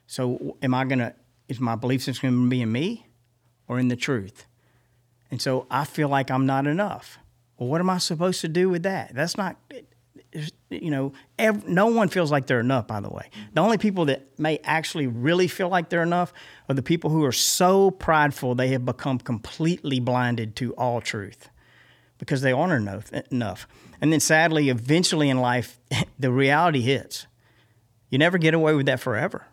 So 0.05 0.55
am 0.61 0.75
I 0.75 0.85
gonna 0.85 1.15
is 1.47 1.59
my 1.59 1.73
belief 1.73 2.03
system 2.03 2.37
gonna 2.37 2.47
be 2.47 2.61
in 2.61 2.71
me 2.71 3.07
or 3.67 3.79
in 3.79 3.87
the 3.87 3.95
truth? 3.95 4.46
And 5.29 5.41
so 5.41 5.67
I 5.69 5.85
feel 5.85 6.09
like 6.09 6.31
I'm 6.31 6.45
not 6.45 6.67
enough. 6.67 7.19
Well, 7.57 7.69
what 7.69 7.81
am 7.81 7.89
I 7.89 7.97
supposed 7.97 8.41
to 8.41 8.47
do 8.47 8.69
with 8.69 8.83
that? 8.83 9.13
That's 9.13 9.35
not, 9.35 9.57
you 10.69 10.91
know, 10.91 11.13
every, 11.39 11.69
no 11.71 11.87
one 11.87 12.07
feels 12.07 12.31
like 12.31 12.47
they're 12.47 12.59
enough, 12.59 12.87
by 12.87 12.99
the 12.99 13.09
way. 13.09 13.29
The 13.53 13.61
only 13.61 13.77
people 13.77 14.05
that 14.05 14.39
may 14.39 14.59
actually 14.63 15.07
really 15.07 15.47
feel 15.47 15.69
like 15.69 15.89
they're 15.89 16.03
enough 16.03 16.33
are 16.69 16.75
the 16.75 16.83
people 16.83 17.09
who 17.09 17.25
are 17.25 17.31
so 17.31 17.91
prideful 17.91 18.55
they 18.55 18.69
have 18.69 18.85
become 18.85 19.17
completely 19.19 19.99
blinded 19.99 20.55
to 20.57 20.73
all 20.75 21.01
truth 21.01 21.49
because 22.19 22.41
they 22.41 22.51
aren't 22.51 22.73
enough. 22.73 23.11
enough. 23.31 23.67
And 23.99 24.13
then 24.13 24.19
sadly, 24.19 24.69
eventually 24.69 25.29
in 25.29 25.39
life, 25.39 25.79
the 26.19 26.31
reality 26.31 26.81
hits. 26.81 27.27
You 28.09 28.17
never 28.17 28.37
get 28.37 28.53
away 28.53 28.73
with 28.73 28.85
that 28.85 28.99
forever. 28.99 29.45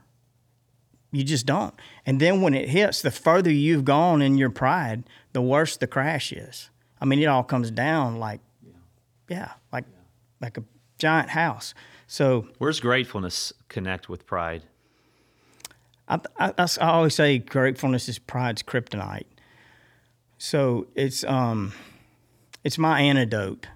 You 1.14 1.22
just 1.22 1.46
don't. 1.46 1.74
And 2.04 2.20
then 2.20 2.42
when 2.42 2.54
it 2.54 2.68
hits, 2.68 3.02
the 3.02 3.10
further 3.10 3.50
you've 3.50 3.84
gone 3.84 4.20
in 4.20 4.36
your 4.36 4.50
pride, 4.50 5.04
the 5.32 5.40
worse 5.40 5.76
the 5.76 5.86
crash 5.86 6.32
is. 6.32 6.70
I 7.00 7.04
mean, 7.04 7.20
it 7.20 7.26
all 7.26 7.44
comes 7.44 7.70
down 7.70 8.18
like, 8.18 8.40
yeah, 8.62 8.72
yeah 9.28 9.52
like 9.72 9.84
yeah. 9.88 9.98
like 10.40 10.58
a 10.58 10.64
giant 10.98 11.30
house. 11.30 11.74
So 12.06 12.48
where's 12.58 12.80
gratefulness 12.80 13.52
connect 13.68 14.08
with 14.08 14.26
pride? 14.26 14.64
I, 16.08 16.20
I, 16.38 16.52
I 16.58 16.90
always 16.90 17.14
say 17.14 17.38
gratefulness 17.38 18.08
is 18.08 18.18
pride's 18.18 18.62
kryptonite. 18.62 19.26
So 20.38 20.88
it's 20.94 21.24
um, 21.24 21.72
it's 22.64 22.76
my 22.76 23.00
antidote. 23.00 23.66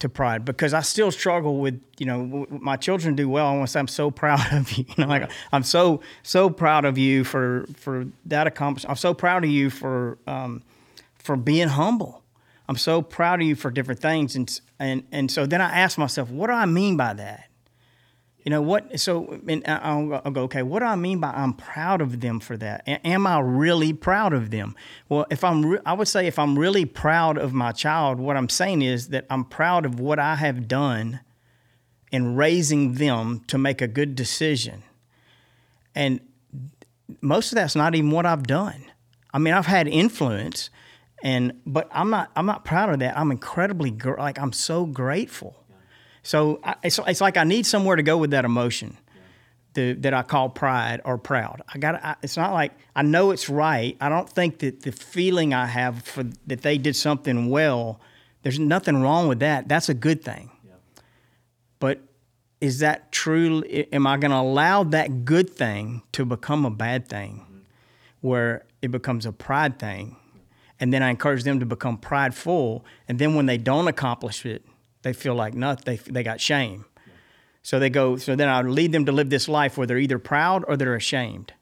To 0.00 0.08
pride 0.08 0.44
because 0.44 0.74
I 0.74 0.80
still 0.80 1.10
struggle 1.10 1.58
with 1.58 1.80
you 1.98 2.06
know 2.06 2.46
my 2.50 2.76
children 2.76 3.14
do 3.14 3.28
well. 3.28 3.46
I 3.46 3.52
want 3.52 3.68
to 3.68 3.72
say 3.72 3.80
I'm 3.80 3.88
so 3.88 4.10
proud 4.10 4.40
of 4.52 4.72
you. 4.72 4.84
You 4.88 5.04
know, 5.04 5.08
like 5.08 5.30
I'm 5.52 5.62
so 5.62 6.00
so 6.22 6.50
proud 6.50 6.84
of 6.84 6.98
you 6.98 7.24
for 7.24 7.66
for 7.76 8.06
that 8.26 8.46
accomplishment. 8.46 8.90
I'm 8.90 8.96
so 8.96 9.14
proud 9.14 9.44
of 9.44 9.50
you 9.50 9.70
for 9.70 10.18
um, 10.26 10.62
for 11.18 11.36
being 11.36 11.68
humble. 11.68 12.20
I'm 12.70 12.76
so 12.76 13.02
proud 13.02 13.40
of 13.40 13.48
you 13.48 13.56
for 13.56 13.72
different 13.72 14.00
things. 14.00 14.36
And, 14.36 14.60
and, 14.78 15.02
and 15.10 15.28
so 15.28 15.44
then 15.44 15.60
I 15.60 15.76
ask 15.76 15.98
myself, 15.98 16.30
what 16.30 16.46
do 16.46 16.52
I 16.52 16.66
mean 16.66 16.96
by 16.96 17.14
that? 17.14 17.49
You 18.44 18.50
know 18.50 18.62
what? 18.62 18.98
So 18.98 19.38
I'll, 19.66 20.20
I'll, 20.24 20.30
go, 20.30 20.42
okay. 20.42 20.62
What 20.62 20.80
do 20.80 20.86
I 20.86 20.96
mean 20.96 21.20
by 21.20 21.30
I'm 21.30 21.52
proud 21.52 22.00
of 22.00 22.20
them 22.20 22.40
for 22.40 22.56
that? 22.56 22.82
A- 22.86 23.06
am 23.06 23.26
I 23.26 23.38
really 23.38 23.92
proud 23.92 24.32
of 24.32 24.50
them? 24.50 24.74
Well, 25.08 25.26
if 25.30 25.44
I'm, 25.44 25.64
re- 25.66 25.78
I 25.84 25.92
would 25.92 26.08
say 26.08 26.26
if 26.26 26.38
I'm 26.38 26.58
really 26.58 26.86
proud 26.86 27.36
of 27.36 27.52
my 27.52 27.72
child, 27.72 28.18
what 28.18 28.36
I'm 28.36 28.48
saying 28.48 28.82
is 28.82 29.08
that 29.08 29.26
I'm 29.28 29.44
proud 29.44 29.84
of 29.84 30.00
what 30.00 30.18
I 30.18 30.36
have 30.36 30.66
done 30.68 31.20
in 32.10 32.34
raising 32.34 32.94
them 32.94 33.42
to 33.46 33.58
make 33.58 33.82
a 33.82 33.86
good 33.86 34.14
decision. 34.14 34.82
And 35.94 36.20
most 37.20 37.52
of 37.52 37.56
that's 37.56 37.76
not 37.76 37.94
even 37.94 38.10
what 38.10 38.26
I've 38.26 38.44
done. 38.44 38.84
I 39.32 39.38
mean, 39.38 39.54
I've 39.54 39.66
had 39.66 39.86
influence, 39.86 40.70
and 41.22 41.60
but 41.66 41.88
I'm 41.92 42.10
not 42.10 42.30
I'm 42.34 42.46
not 42.46 42.64
proud 42.64 42.90
of 42.90 42.98
that. 43.00 43.16
I'm 43.16 43.30
incredibly 43.30 43.90
gr- 43.90 44.18
like 44.18 44.38
I'm 44.38 44.52
so 44.52 44.86
grateful. 44.86 45.59
Yeah. 46.22 46.28
So 46.28 46.60
I, 46.64 46.74
it's 46.82 46.98
it's 47.06 47.20
like 47.20 47.36
I 47.36 47.44
need 47.44 47.66
somewhere 47.66 47.96
to 47.96 48.02
go 48.02 48.16
with 48.16 48.30
that 48.30 48.44
emotion. 48.44 48.96
The, 49.74 49.92
that 49.92 50.12
I 50.12 50.22
call 50.22 50.48
pride 50.48 51.00
or 51.04 51.16
proud. 51.16 51.62
I 51.72 51.78
got. 51.78 52.18
It's 52.22 52.36
not 52.36 52.52
like 52.52 52.72
I 52.96 53.02
know 53.02 53.30
it's 53.30 53.48
right. 53.48 53.96
I 54.00 54.08
don't 54.08 54.28
think 54.28 54.58
that 54.58 54.82
the 54.82 54.90
feeling 54.90 55.54
I 55.54 55.66
have 55.66 56.02
for 56.02 56.24
that 56.48 56.62
they 56.62 56.76
did 56.76 56.96
something 56.96 57.48
well. 57.50 58.00
There's 58.42 58.58
nothing 58.58 59.00
wrong 59.00 59.28
with 59.28 59.38
that. 59.40 59.68
That's 59.68 59.88
a 59.88 59.94
good 59.94 60.24
thing. 60.24 60.50
Yeah. 60.66 60.72
But 61.78 62.00
is 62.60 62.80
that 62.80 63.12
true? 63.12 63.62
Am 63.92 64.08
I 64.08 64.16
going 64.16 64.32
to 64.32 64.38
allow 64.38 64.82
that 64.82 65.24
good 65.24 65.50
thing 65.50 66.02
to 66.12 66.24
become 66.24 66.64
a 66.64 66.70
bad 66.70 67.06
thing, 67.06 67.44
mm-hmm. 67.44 67.58
where 68.22 68.64
it 68.82 68.90
becomes 68.90 69.24
a 69.24 69.32
pride 69.32 69.78
thing? 69.78 70.16
and 70.80 70.92
then 70.92 71.02
I 71.02 71.10
encourage 71.10 71.44
them 71.44 71.60
to 71.60 71.66
become 71.66 71.98
prideful. 71.98 72.84
And 73.06 73.18
then 73.18 73.34
when 73.34 73.46
they 73.46 73.58
don't 73.58 73.86
accomplish 73.86 74.46
it, 74.46 74.64
they 75.02 75.12
feel 75.12 75.34
like 75.34 75.54
nothing. 75.54 75.82
They 75.84 75.96
they 75.96 76.22
got 76.22 76.40
shame. 76.40 76.84
So 77.62 77.78
they 77.78 77.90
go. 77.90 78.16
So 78.16 78.36
then 78.36 78.48
I 78.48 78.62
lead 78.62 78.92
them 78.92 79.04
to 79.06 79.12
live 79.12 79.30
this 79.30 79.48
life 79.48 79.76
where 79.76 79.86
they're 79.86 79.98
either 79.98 80.18
proud 80.18 80.64
or 80.66 80.76
they're 80.76 80.94
ashamed. 80.94 81.52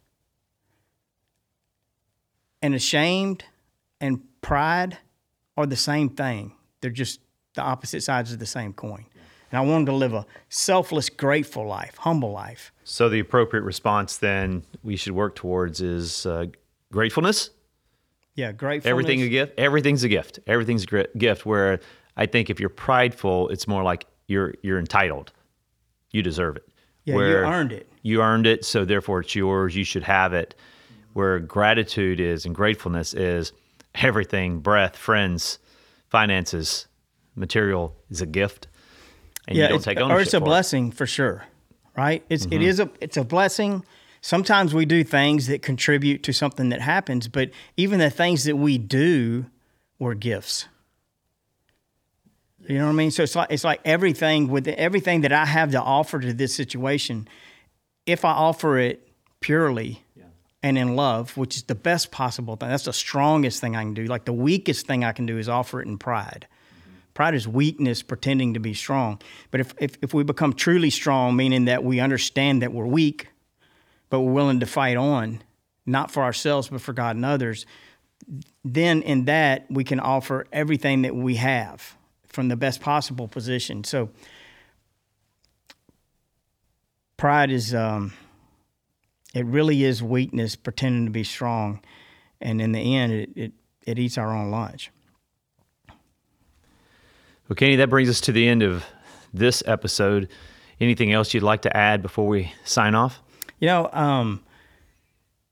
And 2.63 2.75
ashamed 2.75 3.45
and 4.01 4.23
pride 4.41 4.99
are 5.57 5.67
the 5.67 5.77
same 5.77 6.11
thing. 6.11 6.55
They're 6.81 6.91
just 6.91 7.21
the 7.55 7.63
opposite 7.63 8.03
sides 8.03 8.33
of 8.33 8.39
the 8.39 8.47
same 8.47 8.73
coin. 8.73 9.07
And 9.51 9.59
I 9.59 9.61
want 9.63 9.87
them 9.87 9.87
to 9.87 9.93
live 9.93 10.13
a 10.13 10.27
selfless, 10.49 11.09
grateful 11.09 11.67
life, 11.67 11.97
humble 11.99 12.33
life. 12.33 12.73
So 12.85 13.09
the 13.09 13.19
appropriate 13.19 13.63
response 13.63 14.19
then 14.19 14.65
we 14.83 14.97
should 14.97 15.15
work 15.15 15.35
towards 15.35 15.81
is 15.81 16.27
uh, 16.27 16.47
gratefulness 16.93 17.51
yeah, 18.39 18.53
gratefulness. 18.53 18.89
Everything 18.89 19.23
a 19.23 19.29
gift. 19.29 19.59
Everything's 19.59 20.05
a 20.05 20.09
gift. 20.09 20.39
Everything's 20.47 20.87
a 20.93 21.07
gift. 21.19 21.45
Where 21.45 21.81
I 22.19 22.27
think 22.27 22.51
if 22.51 22.61
you're 22.61 22.69
prideful, 22.69 23.49
it's 23.49 23.67
more 23.67 23.83
like 23.83 24.05
you're 24.27 24.55
you're 24.63 24.79
entitled. 24.79 25.33
You 26.11 26.23
deserve 26.23 26.57
it. 26.57 26.69
Yeah, 27.05 27.15
Where 27.15 27.29
you 27.29 27.47
earned 27.47 27.73
it. 27.73 27.91
You 28.03 28.23
earned 28.23 28.47
it, 28.47 28.65
so 28.65 28.85
therefore 28.85 29.21
it's 29.21 29.35
yours. 29.35 29.75
You 29.75 29.85
should 29.85 30.03
have 30.03 30.35
it. 30.35 30.55
Where 31.15 31.39
gratitude 31.39 32.21
is 32.21 32.45
and 32.45 32.55
gratefulness 32.55 33.15
is 33.15 33.53
everything, 33.95 34.61
breath, 34.61 34.97
friends, 34.97 35.59
finances, 36.09 36.87
material 37.35 37.97
is 38.11 38.21
a 38.21 38.27
gift, 38.27 38.67
and 39.47 39.57
yeah, 39.57 39.65
you 39.65 39.69
don't 39.71 39.83
take 39.83 39.99
ownership. 39.99 40.19
Or 40.19 40.21
it's 40.21 40.35
a 40.35 40.41
blessing 40.41 40.89
it. 40.89 40.95
for 40.95 41.07
sure. 41.07 41.45
right? 41.97 42.25
It's 42.29 42.45
it 42.47 42.51
mm-hmm. 42.51 42.63
is 42.63 42.81
a 42.81 42.91
it's 43.01 43.17
a 43.17 43.25
blessing. 43.25 43.85
Sometimes 44.21 44.75
we 44.75 44.85
do 44.85 45.05
things 45.05 45.47
that 45.47 45.63
contribute 45.63 46.25
to 46.25 46.33
something 46.33 46.71
that 46.71 46.81
happens, 46.81 47.29
but 47.29 47.51
even 47.77 48.01
the 48.01 48.11
things 48.11 48.43
that 48.45 48.57
we 48.57 48.77
do 48.77 49.47
were 50.01 50.15
gifts. 50.15 50.67
You 52.67 52.79
know 52.79 52.87
what 52.87 52.93
I 52.93 52.95
mean? 52.95 53.11
So 53.11 53.23
it's 53.23 53.37
like 53.37 53.51
it's 53.51 53.65
like 53.65 53.81
everything 53.85 54.49
with 54.49 54.69
everything 54.69 55.23
that 55.23 55.33
I 55.33 55.47
have 55.47 55.71
to 55.73 55.81
offer 55.81 56.21
to 56.21 56.33
this 56.33 56.55
situation. 56.55 57.29
If 58.05 58.25
I 58.25 58.33
offer 58.33 58.79
it 58.79 59.09
purely 59.41 60.03
and 60.63 60.77
in 60.77 60.97
love, 60.97 61.37
which 61.37 61.57
is 61.57 61.63
the 61.63 61.75
best 61.75 62.11
possible 62.11 62.57
thing, 62.57 62.69
that's 62.69 62.85
the 62.85 62.93
strongest 62.93 63.61
thing 63.61 63.77
I 63.77 63.83
can 63.83 63.95
do. 63.95 64.05
Like 64.05 64.25
the 64.25 64.33
weakest 64.33 64.87
thing 64.87 65.05
I 65.05 65.13
can 65.13 65.25
do 65.25 65.39
is 65.39 65.49
offer 65.49 65.81
it 65.81 65.87
in 65.87 65.99
pride. 65.99 66.49
Mm-hmm. 66.51 66.97
Pride 67.15 67.35
is 67.35 67.47
weakness 67.47 68.03
pretending 68.03 68.55
to 68.55 68.61
be 68.61 68.75
strong. 68.75 69.21
But 69.51 69.61
if, 69.61 69.75
if, 69.79 69.97
if 70.03 70.15
we 70.15 70.25
become 70.25 70.53
truly 70.53 70.91
strong, 70.91 71.37
meaning 71.37 71.67
that 71.67 71.85
we 71.85 72.01
understand 72.01 72.63
that 72.63 72.73
we're 72.73 72.87
weak, 72.87 73.29
but 74.11 74.21
we're 74.21 74.33
willing 74.33 74.61
to 74.61 74.67
fight 74.67 74.97
on, 74.97 75.43
not 75.87 76.11
for 76.11 76.25
ourselves, 76.25 76.69
but 76.69 76.81
for 76.81 76.93
God 76.93 77.15
and 77.15 77.25
others, 77.25 77.65
then 78.65 79.03
in 79.03 79.27
that 79.27 79.67
we 79.71 79.85
can 79.85 80.01
offer 80.01 80.47
everything 80.53 81.03
that 81.03 81.15
we 81.15 81.37
have 81.37 81.97
from 82.29 82.49
the 82.49 82.57
best 82.57 82.81
possible 82.81 83.29
position. 83.29 83.85
So 83.85 84.11
pride 87.17 87.51
is 87.51 87.75
um, 87.75 88.13
it 89.35 89.45
really 89.45 89.85
is 89.85 90.03
weakness 90.03 90.57
pretending 90.57 91.05
to 91.05 91.11
be 91.11 91.25
strong, 91.25 91.81
and 92.41 92.61
in 92.61 92.73
the 92.73 92.97
end, 92.97 93.13
it 93.13 93.31
it, 93.37 93.53
it 93.87 93.99
eats 93.99 94.19
our 94.19 94.35
own 94.35 94.51
lunch. 94.51 94.91
Well, 97.49 97.57
Kenny, 97.57 97.77
that 97.77 97.89
brings 97.89 98.11
us 98.11 98.21
to 98.23 98.33
the 98.33 98.47
end 98.47 98.63
of 98.63 98.85
this 99.33 99.63
episode. 99.67 100.29
Anything 100.81 101.13
else 101.13 101.33
you'd 101.33 101.43
like 101.43 101.63
to 101.63 101.77
add 101.77 102.03
before 102.03 102.27
we 102.27 102.53
sign 102.65 102.95
off? 102.95 103.21
You 103.59 103.69
know, 103.69 103.91
um, 103.93 104.45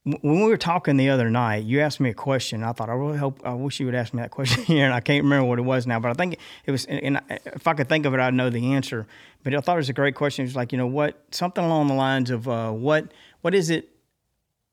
when 0.07 0.41
we 0.41 0.49
were 0.49 0.57
talking 0.57 0.97
the 0.97 1.09
other 1.11 1.31
night, 1.31 1.65
you 1.65 1.81
asked 1.81 1.99
me 1.99 2.11
a 2.11 2.15
question. 2.15 2.63
I 2.63 2.71
thought 2.73 2.89
I 2.89 2.93
really 2.93 3.19
hope 3.19 3.41
I 3.45 3.55
wish 3.55 3.81
you 3.81 3.87
would 3.87 3.95
ask 3.97 4.15
me 4.15 4.23
that 4.23 4.31
question 4.31 4.63
here, 4.65 4.85
and 4.85 4.95
I 4.95 5.01
can't 5.01 5.25
remember 5.25 5.47
what 5.49 5.59
it 5.59 5.63
was 5.63 5.85
now. 5.85 5.99
But 5.99 6.11
I 6.11 6.15
think 6.15 6.39
it 6.65 6.71
was, 6.71 6.85
and 6.85 7.21
if 7.29 7.67
I 7.67 7.75
could 7.75 7.89
think 7.89 8.07
of 8.07 8.15
it, 8.15 8.21
I'd 8.21 8.33
know 8.33 8.49
the 8.49 8.75
answer. 8.75 9.07
But 9.43 9.55
I 9.55 9.61
thought 9.61 9.75
it 9.75 9.79
was 9.79 9.89
a 9.89 9.95
great 9.95 10.15
question. 10.15 10.45
It 10.45 10.49
was 10.49 10.57
like, 10.57 10.71
you 10.71 10.79
know, 10.79 10.87
what 10.87 11.21
something 11.33 11.65
along 11.65 11.89
the 11.89 11.95
lines 11.95 12.31
of 12.31 12.49
uh, 12.49 12.71
what 12.71 13.13
what 13.41 13.53
is 13.53 13.69
it? 13.69 13.89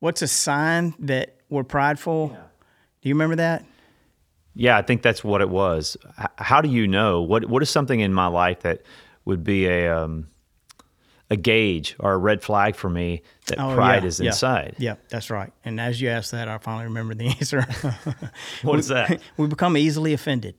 What's 0.02 0.22
a 0.22 0.28
sign 0.28 0.93
that 1.00 1.36
we're 1.50 1.63
prideful? 1.63 2.32
Yeah. 2.32 2.41
Do 3.02 3.10
you 3.10 3.15
remember 3.15 3.38
that? 3.38 3.65
Yeah, 4.54 4.78
I 4.78 4.84
think 4.84 5.02
that's 5.02 5.24
what 5.24 5.41
it 5.41 5.50
was. 5.50 5.98
How 6.38 6.62
do 6.62 6.69
you 6.69 6.88
know 6.88 7.24
what 7.24 7.46
what 7.46 7.63
is 7.63 7.72
something 7.72 8.00
in 8.00 8.13
my 8.13 8.28
life 8.28 8.60
that 8.60 8.84
would 9.26 9.43
be 9.43 9.65
a 9.65 9.98
um, 9.98 10.28
a 11.34 11.36
gauge 11.36 11.96
or 12.00 12.13
a 12.13 12.17
red 12.17 12.43
flag 12.43 12.76
for 12.76 12.89
me 12.89 13.24
that 13.48 13.60
oh, 13.60 13.74
pride 13.74 14.04
yeah, 14.04 14.08
is 14.08 14.19
inside. 14.19 14.76
Yeah, 14.78 14.96
that's 15.10 15.32
right. 15.32 15.52
And 15.65 15.82
as 15.82 16.00
you 16.00 16.10
asked 16.10 16.32
that, 16.32 16.48
I 16.48 16.60
finally 16.60 16.86
remember 16.86 17.15
the 17.15 17.28
answer. 17.39 17.65
what 18.62 18.80
is 18.80 18.88
that? 18.89 19.19
We 19.36 19.48
become 19.48 19.76
easily 19.76 20.13
offended. 20.13 20.56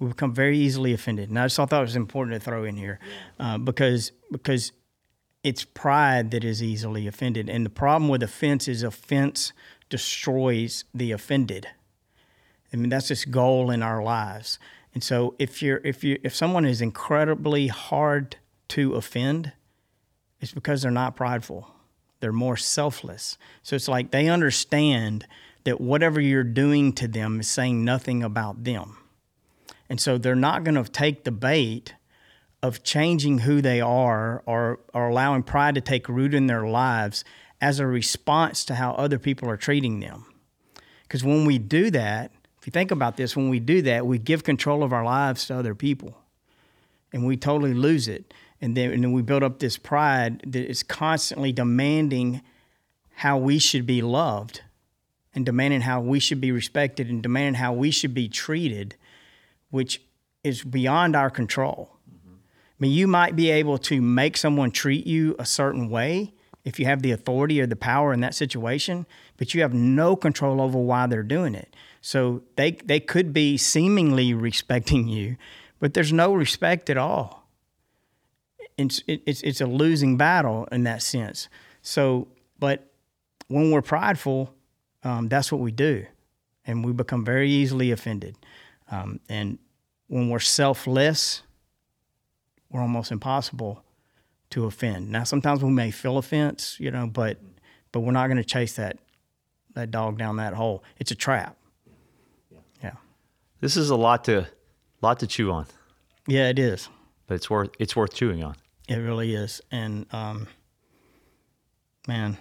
We 0.00 0.08
become 0.08 0.34
very 0.34 0.58
easily 0.58 0.92
offended, 0.92 1.28
and 1.30 1.38
I 1.38 1.44
just 1.44 1.56
thought 1.56 1.70
that 1.70 1.80
was 1.80 1.94
important 1.94 2.34
to 2.34 2.44
throw 2.44 2.64
in 2.64 2.76
here 2.76 2.98
uh, 3.38 3.58
because 3.58 4.10
because 4.32 4.72
it's 5.44 5.64
pride 5.64 6.32
that 6.32 6.42
is 6.42 6.62
easily 6.62 7.06
offended, 7.06 7.48
and 7.48 7.64
the 7.64 7.70
problem 7.70 8.08
with 8.08 8.22
offense 8.22 8.66
is 8.66 8.82
offense 8.82 9.52
destroys 9.88 10.84
the 10.92 11.12
offended. 11.12 11.68
I 12.72 12.76
mean 12.76 12.88
that's 12.88 13.06
this 13.06 13.24
goal 13.24 13.70
in 13.70 13.84
our 13.84 14.02
lives. 14.02 14.58
And 14.94 15.02
so 15.02 15.36
if 15.38 15.62
you're 15.62 15.80
if 15.84 16.02
you 16.02 16.18
if 16.24 16.34
someone 16.34 16.64
is 16.64 16.80
incredibly 16.80 17.68
hard 17.68 18.36
to 18.68 18.94
offend, 18.94 19.52
it's 20.40 20.52
because 20.52 20.82
they're 20.82 20.90
not 20.90 21.16
prideful. 21.16 21.70
They're 22.20 22.32
more 22.32 22.56
selfless. 22.56 23.36
So 23.62 23.76
it's 23.76 23.88
like 23.88 24.10
they 24.10 24.28
understand 24.28 25.26
that 25.64 25.80
whatever 25.80 26.20
you're 26.20 26.44
doing 26.44 26.92
to 26.94 27.08
them 27.08 27.40
is 27.40 27.48
saying 27.48 27.84
nothing 27.84 28.22
about 28.22 28.64
them. 28.64 28.98
And 29.88 30.00
so 30.00 30.18
they're 30.18 30.34
not 30.34 30.64
going 30.64 30.82
to 30.82 30.90
take 30.90 31.24
the 31.24 31.30
bait 31.30 31.94
of 32.62 32.82
changing 32.82 33.40
who 33.40 33.60
they 33.60 33.80
are 33.80 34.42
or, 34.46 34.80
or 34.94 35.08
allowing 35.08 35.42
pride 35.42 35.74
to 35.74 35.80
take 35.80 36.08
root 36.08 36.34
in 36.34 36.46
their 36.46 36.66
lives 36.66 37.24
as 37.60 37.78
a 37.78 37.86
response 37.86 38.64
to 38.64 38.74
how 38.74 38.92
other 38.92 39.18
people 39.18 39.48
are 39.48 39.56
treating 39.56 40.00
them. 40.00 40.26
Because 41.02 41.22
when 41.22 41.44
we 41.44 41.58
do 41.58 41.90
that, 41.90 42.32
if 42.58 42.66
you 42.66 42.70
think 42.70 42.90
about 42.90 43.16
this, 43.16 43.36
when 43.36 43.50
we 43.50 43.60
do 43.60 43.82
that, 43.82 44.06
we 44.06 44.18
give 44.18 44.44
control 44.44 44.82
of 44.82 44.92
our 44.92 45.04
lives 45.04 45.46
to 45.46 45.56
other 45.56 45.74
people 45.74 46.18
and 47.12 47.26
we 47.26 47.36
totally 47.36 47.74
lose 47.74 48.08
it 48.08 48.32
and 48.64 48.74
then, 48.74 48.92
and 48.92 49.04
then 49.04 49.12
we 49.12 49.20
build 49.20 49.42
up 49.42 49.58
this 49.58 49.76
pride 49.76 50.40
that 50.46 50.70
is 50.70 50.82
constantly 50.82 51.52
demanding 51.52 52.40
how 53.16 53.36
we 53.36 53.58
should 53.58 53.84
be 53.84 54.00
loved 54.00 54.62
and 55.34 55.44
demanding 55.44 55.82
how 55.82 56.00
we 56.00 56.18
should 56.18 56.40
be 56.40 56.50
respected 56.50 57.10
and 57.10 57.22
demanding 57.22 57.60
how 57.60 57.74
we 57.74 57.90
should 57.90 58.14
be 58.14 58.26
treated, 58.26 58.96
which 59.68 60.00
is 60.42 60.64
beyond 60.64 61.14
our 61.14 61.28
control. 61.28 61.90
Mm-hmm. 62.08 62.36
I 62.36 62.76
mean, 62.78 62.92
you 62.92 63.06
might 63.06 63.36
be 63.36 63.50
able 63.50 63.76
to 63.78 64.00
make 64.00 64.38
someone 64.38 64.70
treat 64.70 65.06
you 65.06 65.36
a 65.38 65.44
certain 65.44 65.90
way 65.90 66.32
if 66.64 66.80
you 66.80 66.86
have 66.86 67.02
the 67.02 67.10
authority 67.10 67.60
or 67.60 67.66
the 67.66 67.76
power 67.76 68.14
in 68.14 68.20
that 68.20 68.34
situation, 68.34 69.04
but 69.36 69.52
you 69.52 69.60
have 69.60 69.74
no 69.74 70.16
control 70.16 70.62
over 70.62 70.78
why 70.78 71.06
they're 71.06 71.22
doing 71.22 71.54
it. 71.54 71.76
So 72.00 72.42
they 72.56 72.70
they 72.70 72.98
could 72.98 73.34
be 73.34 73.58
seemingly 73.58 74.32
respecting 74.48 75.06
you, 75.06 75.36
but 75.80 75.92
there's 75.92 76.14
no 76.14 76.32
respect 76.32 76.88
at 76.88 76.96
all 76.96 77.43
it's 78.76 79.02
it's 79.06 79.42
it's 79.42 79.60
a 79.60 79.66
losing 79.66 80.16
battle 80.16 80.66
in 80.72 80.84
that 80.84 81.02
sense. 81.02 81.48
So, 81.82 82.28
but 82.58 82.90
when 83.48 83.70
we're 83.70 83.82
prideful, 83.82 84.54
um, 85.02 85.28
that's 85.28 85.52
what 85.52 85.60
we 85.60 85.70
do, 85.70 86.06
and 86.66 86.84
we 86.84 86.92
become 86.92 87.24
very 87.24 87.50
easily 87.50 87.90
offended. 87.90 88.36
Um, 88.90 89.20
and 89.28 89.58
when 90.08 90.28
we're 90.28 90.38
selfless, 90.38 91.42
we're 92.70 92.80
almost 92.80 93.12
impossible 93.12 93.84
to 94.50 94.66
offend. 94.66 95.10
Now, 95.10 95.24
sometimes 95.24 95.62
we 95.62 95.70
may 95.70 95.90
feel 95.90 96.18
offense, 96.18 96.76
you 96.78 96.90
know, 96.90 97.06
but 97.06 97.38
but 97.92 98.00
we're 98.00 98.12
not 98.12 98.26
going 98.26 98.38
to 98.38 98.44
chase 98.44 98.74
that 98.74 98.98
that 99.74 99.90
dog 99.90 100.18
down 100.18 100.36
that 100.36 100.54
hole. 100.54 100.82
It's 100.98 101.10
a 101.10 101.14
trap. 101.14 101.56
Yeah. 102.82 102.94
This 103.60 103.76
is 103.76 103.90
a 103.90 103.96
lot 103.96 104.24
to 104.24 104.46
lot 105.00 105.20
to 105.20 105.26
chew 105.26 105.52
on. 105.52 105.66
Yeah, 106.26 106.48
it 106.48 106.58
is. 106.58 106.88
But 107.26 107.34
it's 107.34 107.50
worth 107.50 107.70
it's 107.78 107.94
worth 107.94 108.14
chewing 108.14 108.42
on. 108.42 108.56
It 108.88 108.96
really 108.96 109.34
is, 109.34 109.62
and 109.70 110.06
um, 110.12 110.46
man, 112.06 112.36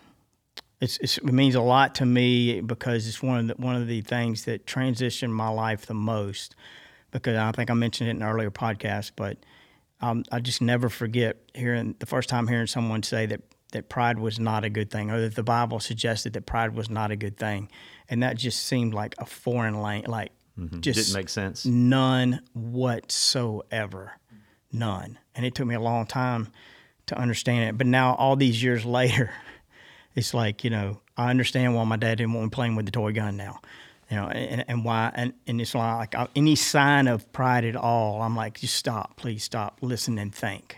it's, 0.81 0.97
it's, 0.97 1.17
it 1.17 1.31
means 1.31 1.55
a 1.55 1.61
lot 1.61 1.95
to 1.95 2.05
me 2.05 2.59
because 2.59 3.07
it's 3.07 3.23
one 3.23 3.39
of 3.39 3.47
the, 3.47 3.53
one 3.63 3.75
of 3.75 3.87
the 3.87 4.01
things 4.01 4.43
that 4.45 4.65
transitioned 4.65 5.29
my 5.29 5.47
life 5.47 5.85
the 5.85 5.93
most. 5.93 6.55
Because 7.11 7.37
I 7.37 7.51
think 7.53 7.69
I 7.69 7.73
mentioned 7.75 8.09
it 8.09 8.11
in 8.11 8.21
an 8.21 8.27
earlier 8.27 8.51
podcast, 8.51 9.11
but 9.15 9.37
um, 10.01 10.23
I 10.31 10.39
just 10.39 10.61
never 10.61 10.89
forget 10.89 11.37
hearing 11.53 11.95
the 11.99 12.05
first 12.05 12.27
time 12.27 12.47
hearing 12.47 12.67
someone 12.67 13.03
say 13.03 13.25
that 13.27 13.41
that 13.71 13.87
pride 13.87 14.19
was 14.19 14.39
not 14.39 14.63
a 14.63 14.69
good 14.69 14.91
thing, 14.91 15.11
or 15.11 15.21
that 15.21 15.35
the 15.35 15.43
Bible 15.43 15.79
suggested 15.79 16.33
that 16.33 16.45
pride 16.45 16.75
was 16.75 16.89
not 16.89 17.11
a 17.11 17.15
good 17.15 17.37
thing, 17.37 17.69
and 18.09 18.21
that 18.21 18.35
just 18.35 18.65
seemed 18.65 18.93
like 18.93 19.15
a 19.17 19.25
foreign 19.25 19.81
language, 19.81 20.09
like 20.09 20.31
mm-hmm. 20.59 20.81
just 20.81 20.97
didn't 20.97 21.13
make 21.13 21.29
sense. 21.29 21.65
None 21.65 22.41
whatsoever 22.53 24.13
none. 24.73 25.19
And 25.35 25.45
it 25.45 25.55
took 25.55 25.67
me 25.67 25.75
a 25.75 25.79
long 25.79 26.05
time 26.05 26.49
to 27.07 27.17
understand 27.17 27.69
it. 27.69 27.77
But 27.77 27.87
now, 27.87 28.15
all 28.15 28.35
these 28.35 28.61
years 28.61 28.85
later, 28.99 29.31
it's 30.15 30.33
like, 30.33 30.63
you 30.63 30.69
know, 30.69 31.01
I 31.17 31.29
understand 31.29 31.75
why 31.75 31.83
my 31.83 31.97
dad 31.97 32.17
didn't 32.17 32.33
want 32.33 32.45
me 32.45 32.49
playing 32.49 32.75
with 32.75 32.85
the 32.85 32.91
toy 32.91 33.13
gun 33.13 33.37
now. 33.37 33.59
You 34.09 34.17
know, 34.17 34.27
and, 34.27 34.65
and 34.67 34.85
why, 34.85 35.11
and, 35.15 35.33
and 35.47 35.59
it's 35.59 35.73
like 35.73 36.13
uh, 36.13 36.27
any 36.35 36.55
sign 36.55 37.07
of 37.07 37.31
pride 37.31 37.65
at 37.65 37.75
all, 37.75 38.21
I'm 38.21 38.35
like, 38.35 38.59
just 38.59 38.75
stop, 38.75 39.15
please 39.15 39.43
stop, 39.43 39.79
listen 39.81 40.19
and 40.19 40.33
think, 40.33 40.77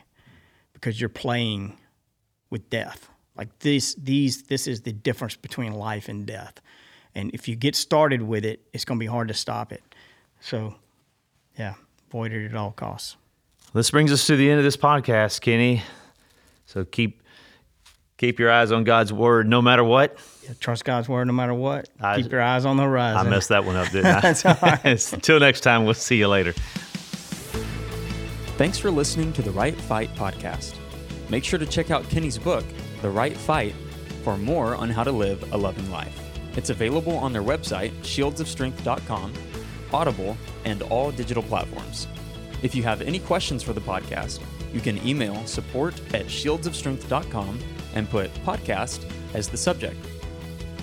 because 0.73 1.01
you're 1.01 1.09
playing 1.09 1.77
with 2.49 2.69
death. 2.69 3.09
Like 3.35 3.59
this, 3.59 3.95
these, 3.95 4.43
this 4.43 4.67
is 4.67 4.81
the 4.81 4.93
difference 4.93 5.35
between 5.35 5.73
life 5.73 6.07
and 6.07 6.25
death. 6.25 6.61
And 7.13 7.31
if 7.33 7.47
you 7.47 7.55
get 7.55 7.75
started 7.75 8.21
with 8.21 8.45
it, 8.45 8.61
it's 8.73 8.85
going 8.85 8.99
to 8.99 9.03
be 9.03 9.07
hard 9.07 9.27
to 9.29 9.33
stop 9.33 9.73
it. 9.73 9.83
So, 10.39 10.75
yeah, 11.57 11.73
avoid 12.07 12.31
it 12.31 12.45
at 12.45 12.55
all 12.55 12.71
costs. 12.71 13.17
This 13.75 13.91
brings 13.91 14.13
us 14.13 14.25
to 14.27 14.37
the 14.37 14.49
end 14.49 14.57
of 14.57 14.63
this 14.63 14.77
podcast, 14.77 15.41
Kenny. 15.41 15.83
So 16.65 16.85
keep 16.85 17.21
keep 18.15 18.39
your 18.39 18.49
eyes 18.49 18.71
on 18.71 18.85
God's 18.85 19.11
word 19.11 19.49
no 19.49 19.61
matter 19.61 19.83
what. 19.83 20.17
Yeah, 20.45 20.51
trust 20.61 20.85
God's 20.85 21.09
word 21.09 21.25
no 21.25 21.33
matter 21.33 21.53
what. 21.53 21.89
I, 21.99 22.21
keep 22.21 22.31
your 22.31 22.41
eyes 22.41 22.63
on 22.63 22.77
the 22.77 22.83
horizon. 22.83 23.27
I 23.27 23.29
messed 23.29 23.49
that 23.49 23.65
one 23.65 23.75
up, 23.75 23.89
didn't 23.91 24.05
I? 24.15 24.21
That's 24.21 24.45
all 24.45 24.57
right. 24.61 24.85
Until 25.13 25.41
next 25.41 25.59
time, 25.59 25.83
we'll 25.83 25.93
see 25.93 26.15
you 26.15 26.29
later. 26.29 26.53
Thanks 28.55 28.77
for 28.77 28.89
listening 28.89 29.33
to 29.33 29.41
the 29.41 29.51
Right 29.51 29.75
Fight 29.75 30.09
podcast. 30.15 30.75
Make 31.29 31.43
sure 31.43 31.59
to 31.59 31.65
check 31.65 31.91
out 31.91 32.07
Kenny's 32.09 32.37
book, 32.37 32.63
The 33.01 33.09
Right 33.09 33.35
Fight, 33.35 33.75
for 34.23 34.37
more 34.37 34.75
on 34.75 34.89
how 34.89 35.03
to 35.03 35.11
live 35.11 35.51
a 35.51 35.57
loving 35.57 35.91
life. 35.91 36.17
It's 36.55 36.69
available 36.69 37.17
on 37.17 37.33
their 37.33 37.43
website, 37.43 37.91
shieldsofstrength.com, 38.03 39.33
Audible, 39.91 40.37
and 40.63 40.81
all 40.83 41.11
digital 41.11 41.43
platforms. 41.43 42.07
If 42.65 42.73
you 42.73 42.81
have 42.81 43.03
any 43.03 43.19
questions 43.19 43.61
for 43.61 43.73
the 43.73 43.79
podcast, 43.81 44.41
you 44.73 44.79
can 44.81 44.97
email 45.07 45.45
support 45.45 45.93
at 46.15 46.25
shieldsofstrength.com 46.25 47.59
and 47.93 48.09
put 48.09 48.33
podcast 48.43 49.07
as 49.35 49.47
the 49.47 49.55
subject. 49.55 50.03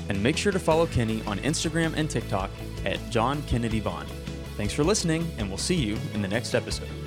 And 0.09 0.23
make 0.23 0.37
sure 0.37 0.53
to 0.53 0.61
follow 0.61 0.87
Kenny 0.87 1.25
on 1.27 1.41
Instagram 1.41 1.95
and 1.97 2.09
TikTok 2.09 2.51
at 2.85 3.01
John 3.11 3.43
Kennedy 3.49 3.81
Vaughn. 3.81 4.07
Thanks 4.57 4.73
for 4.73 4.85
listening, 4.85 5.29
and 5.39 5.49
we'll 5.49 5.59
see 5.59 5.75
you 5.75 5.99
in 6.15 6.23
the 6.23 6.29
next 6.29 6.55
episode. 6.55 7.02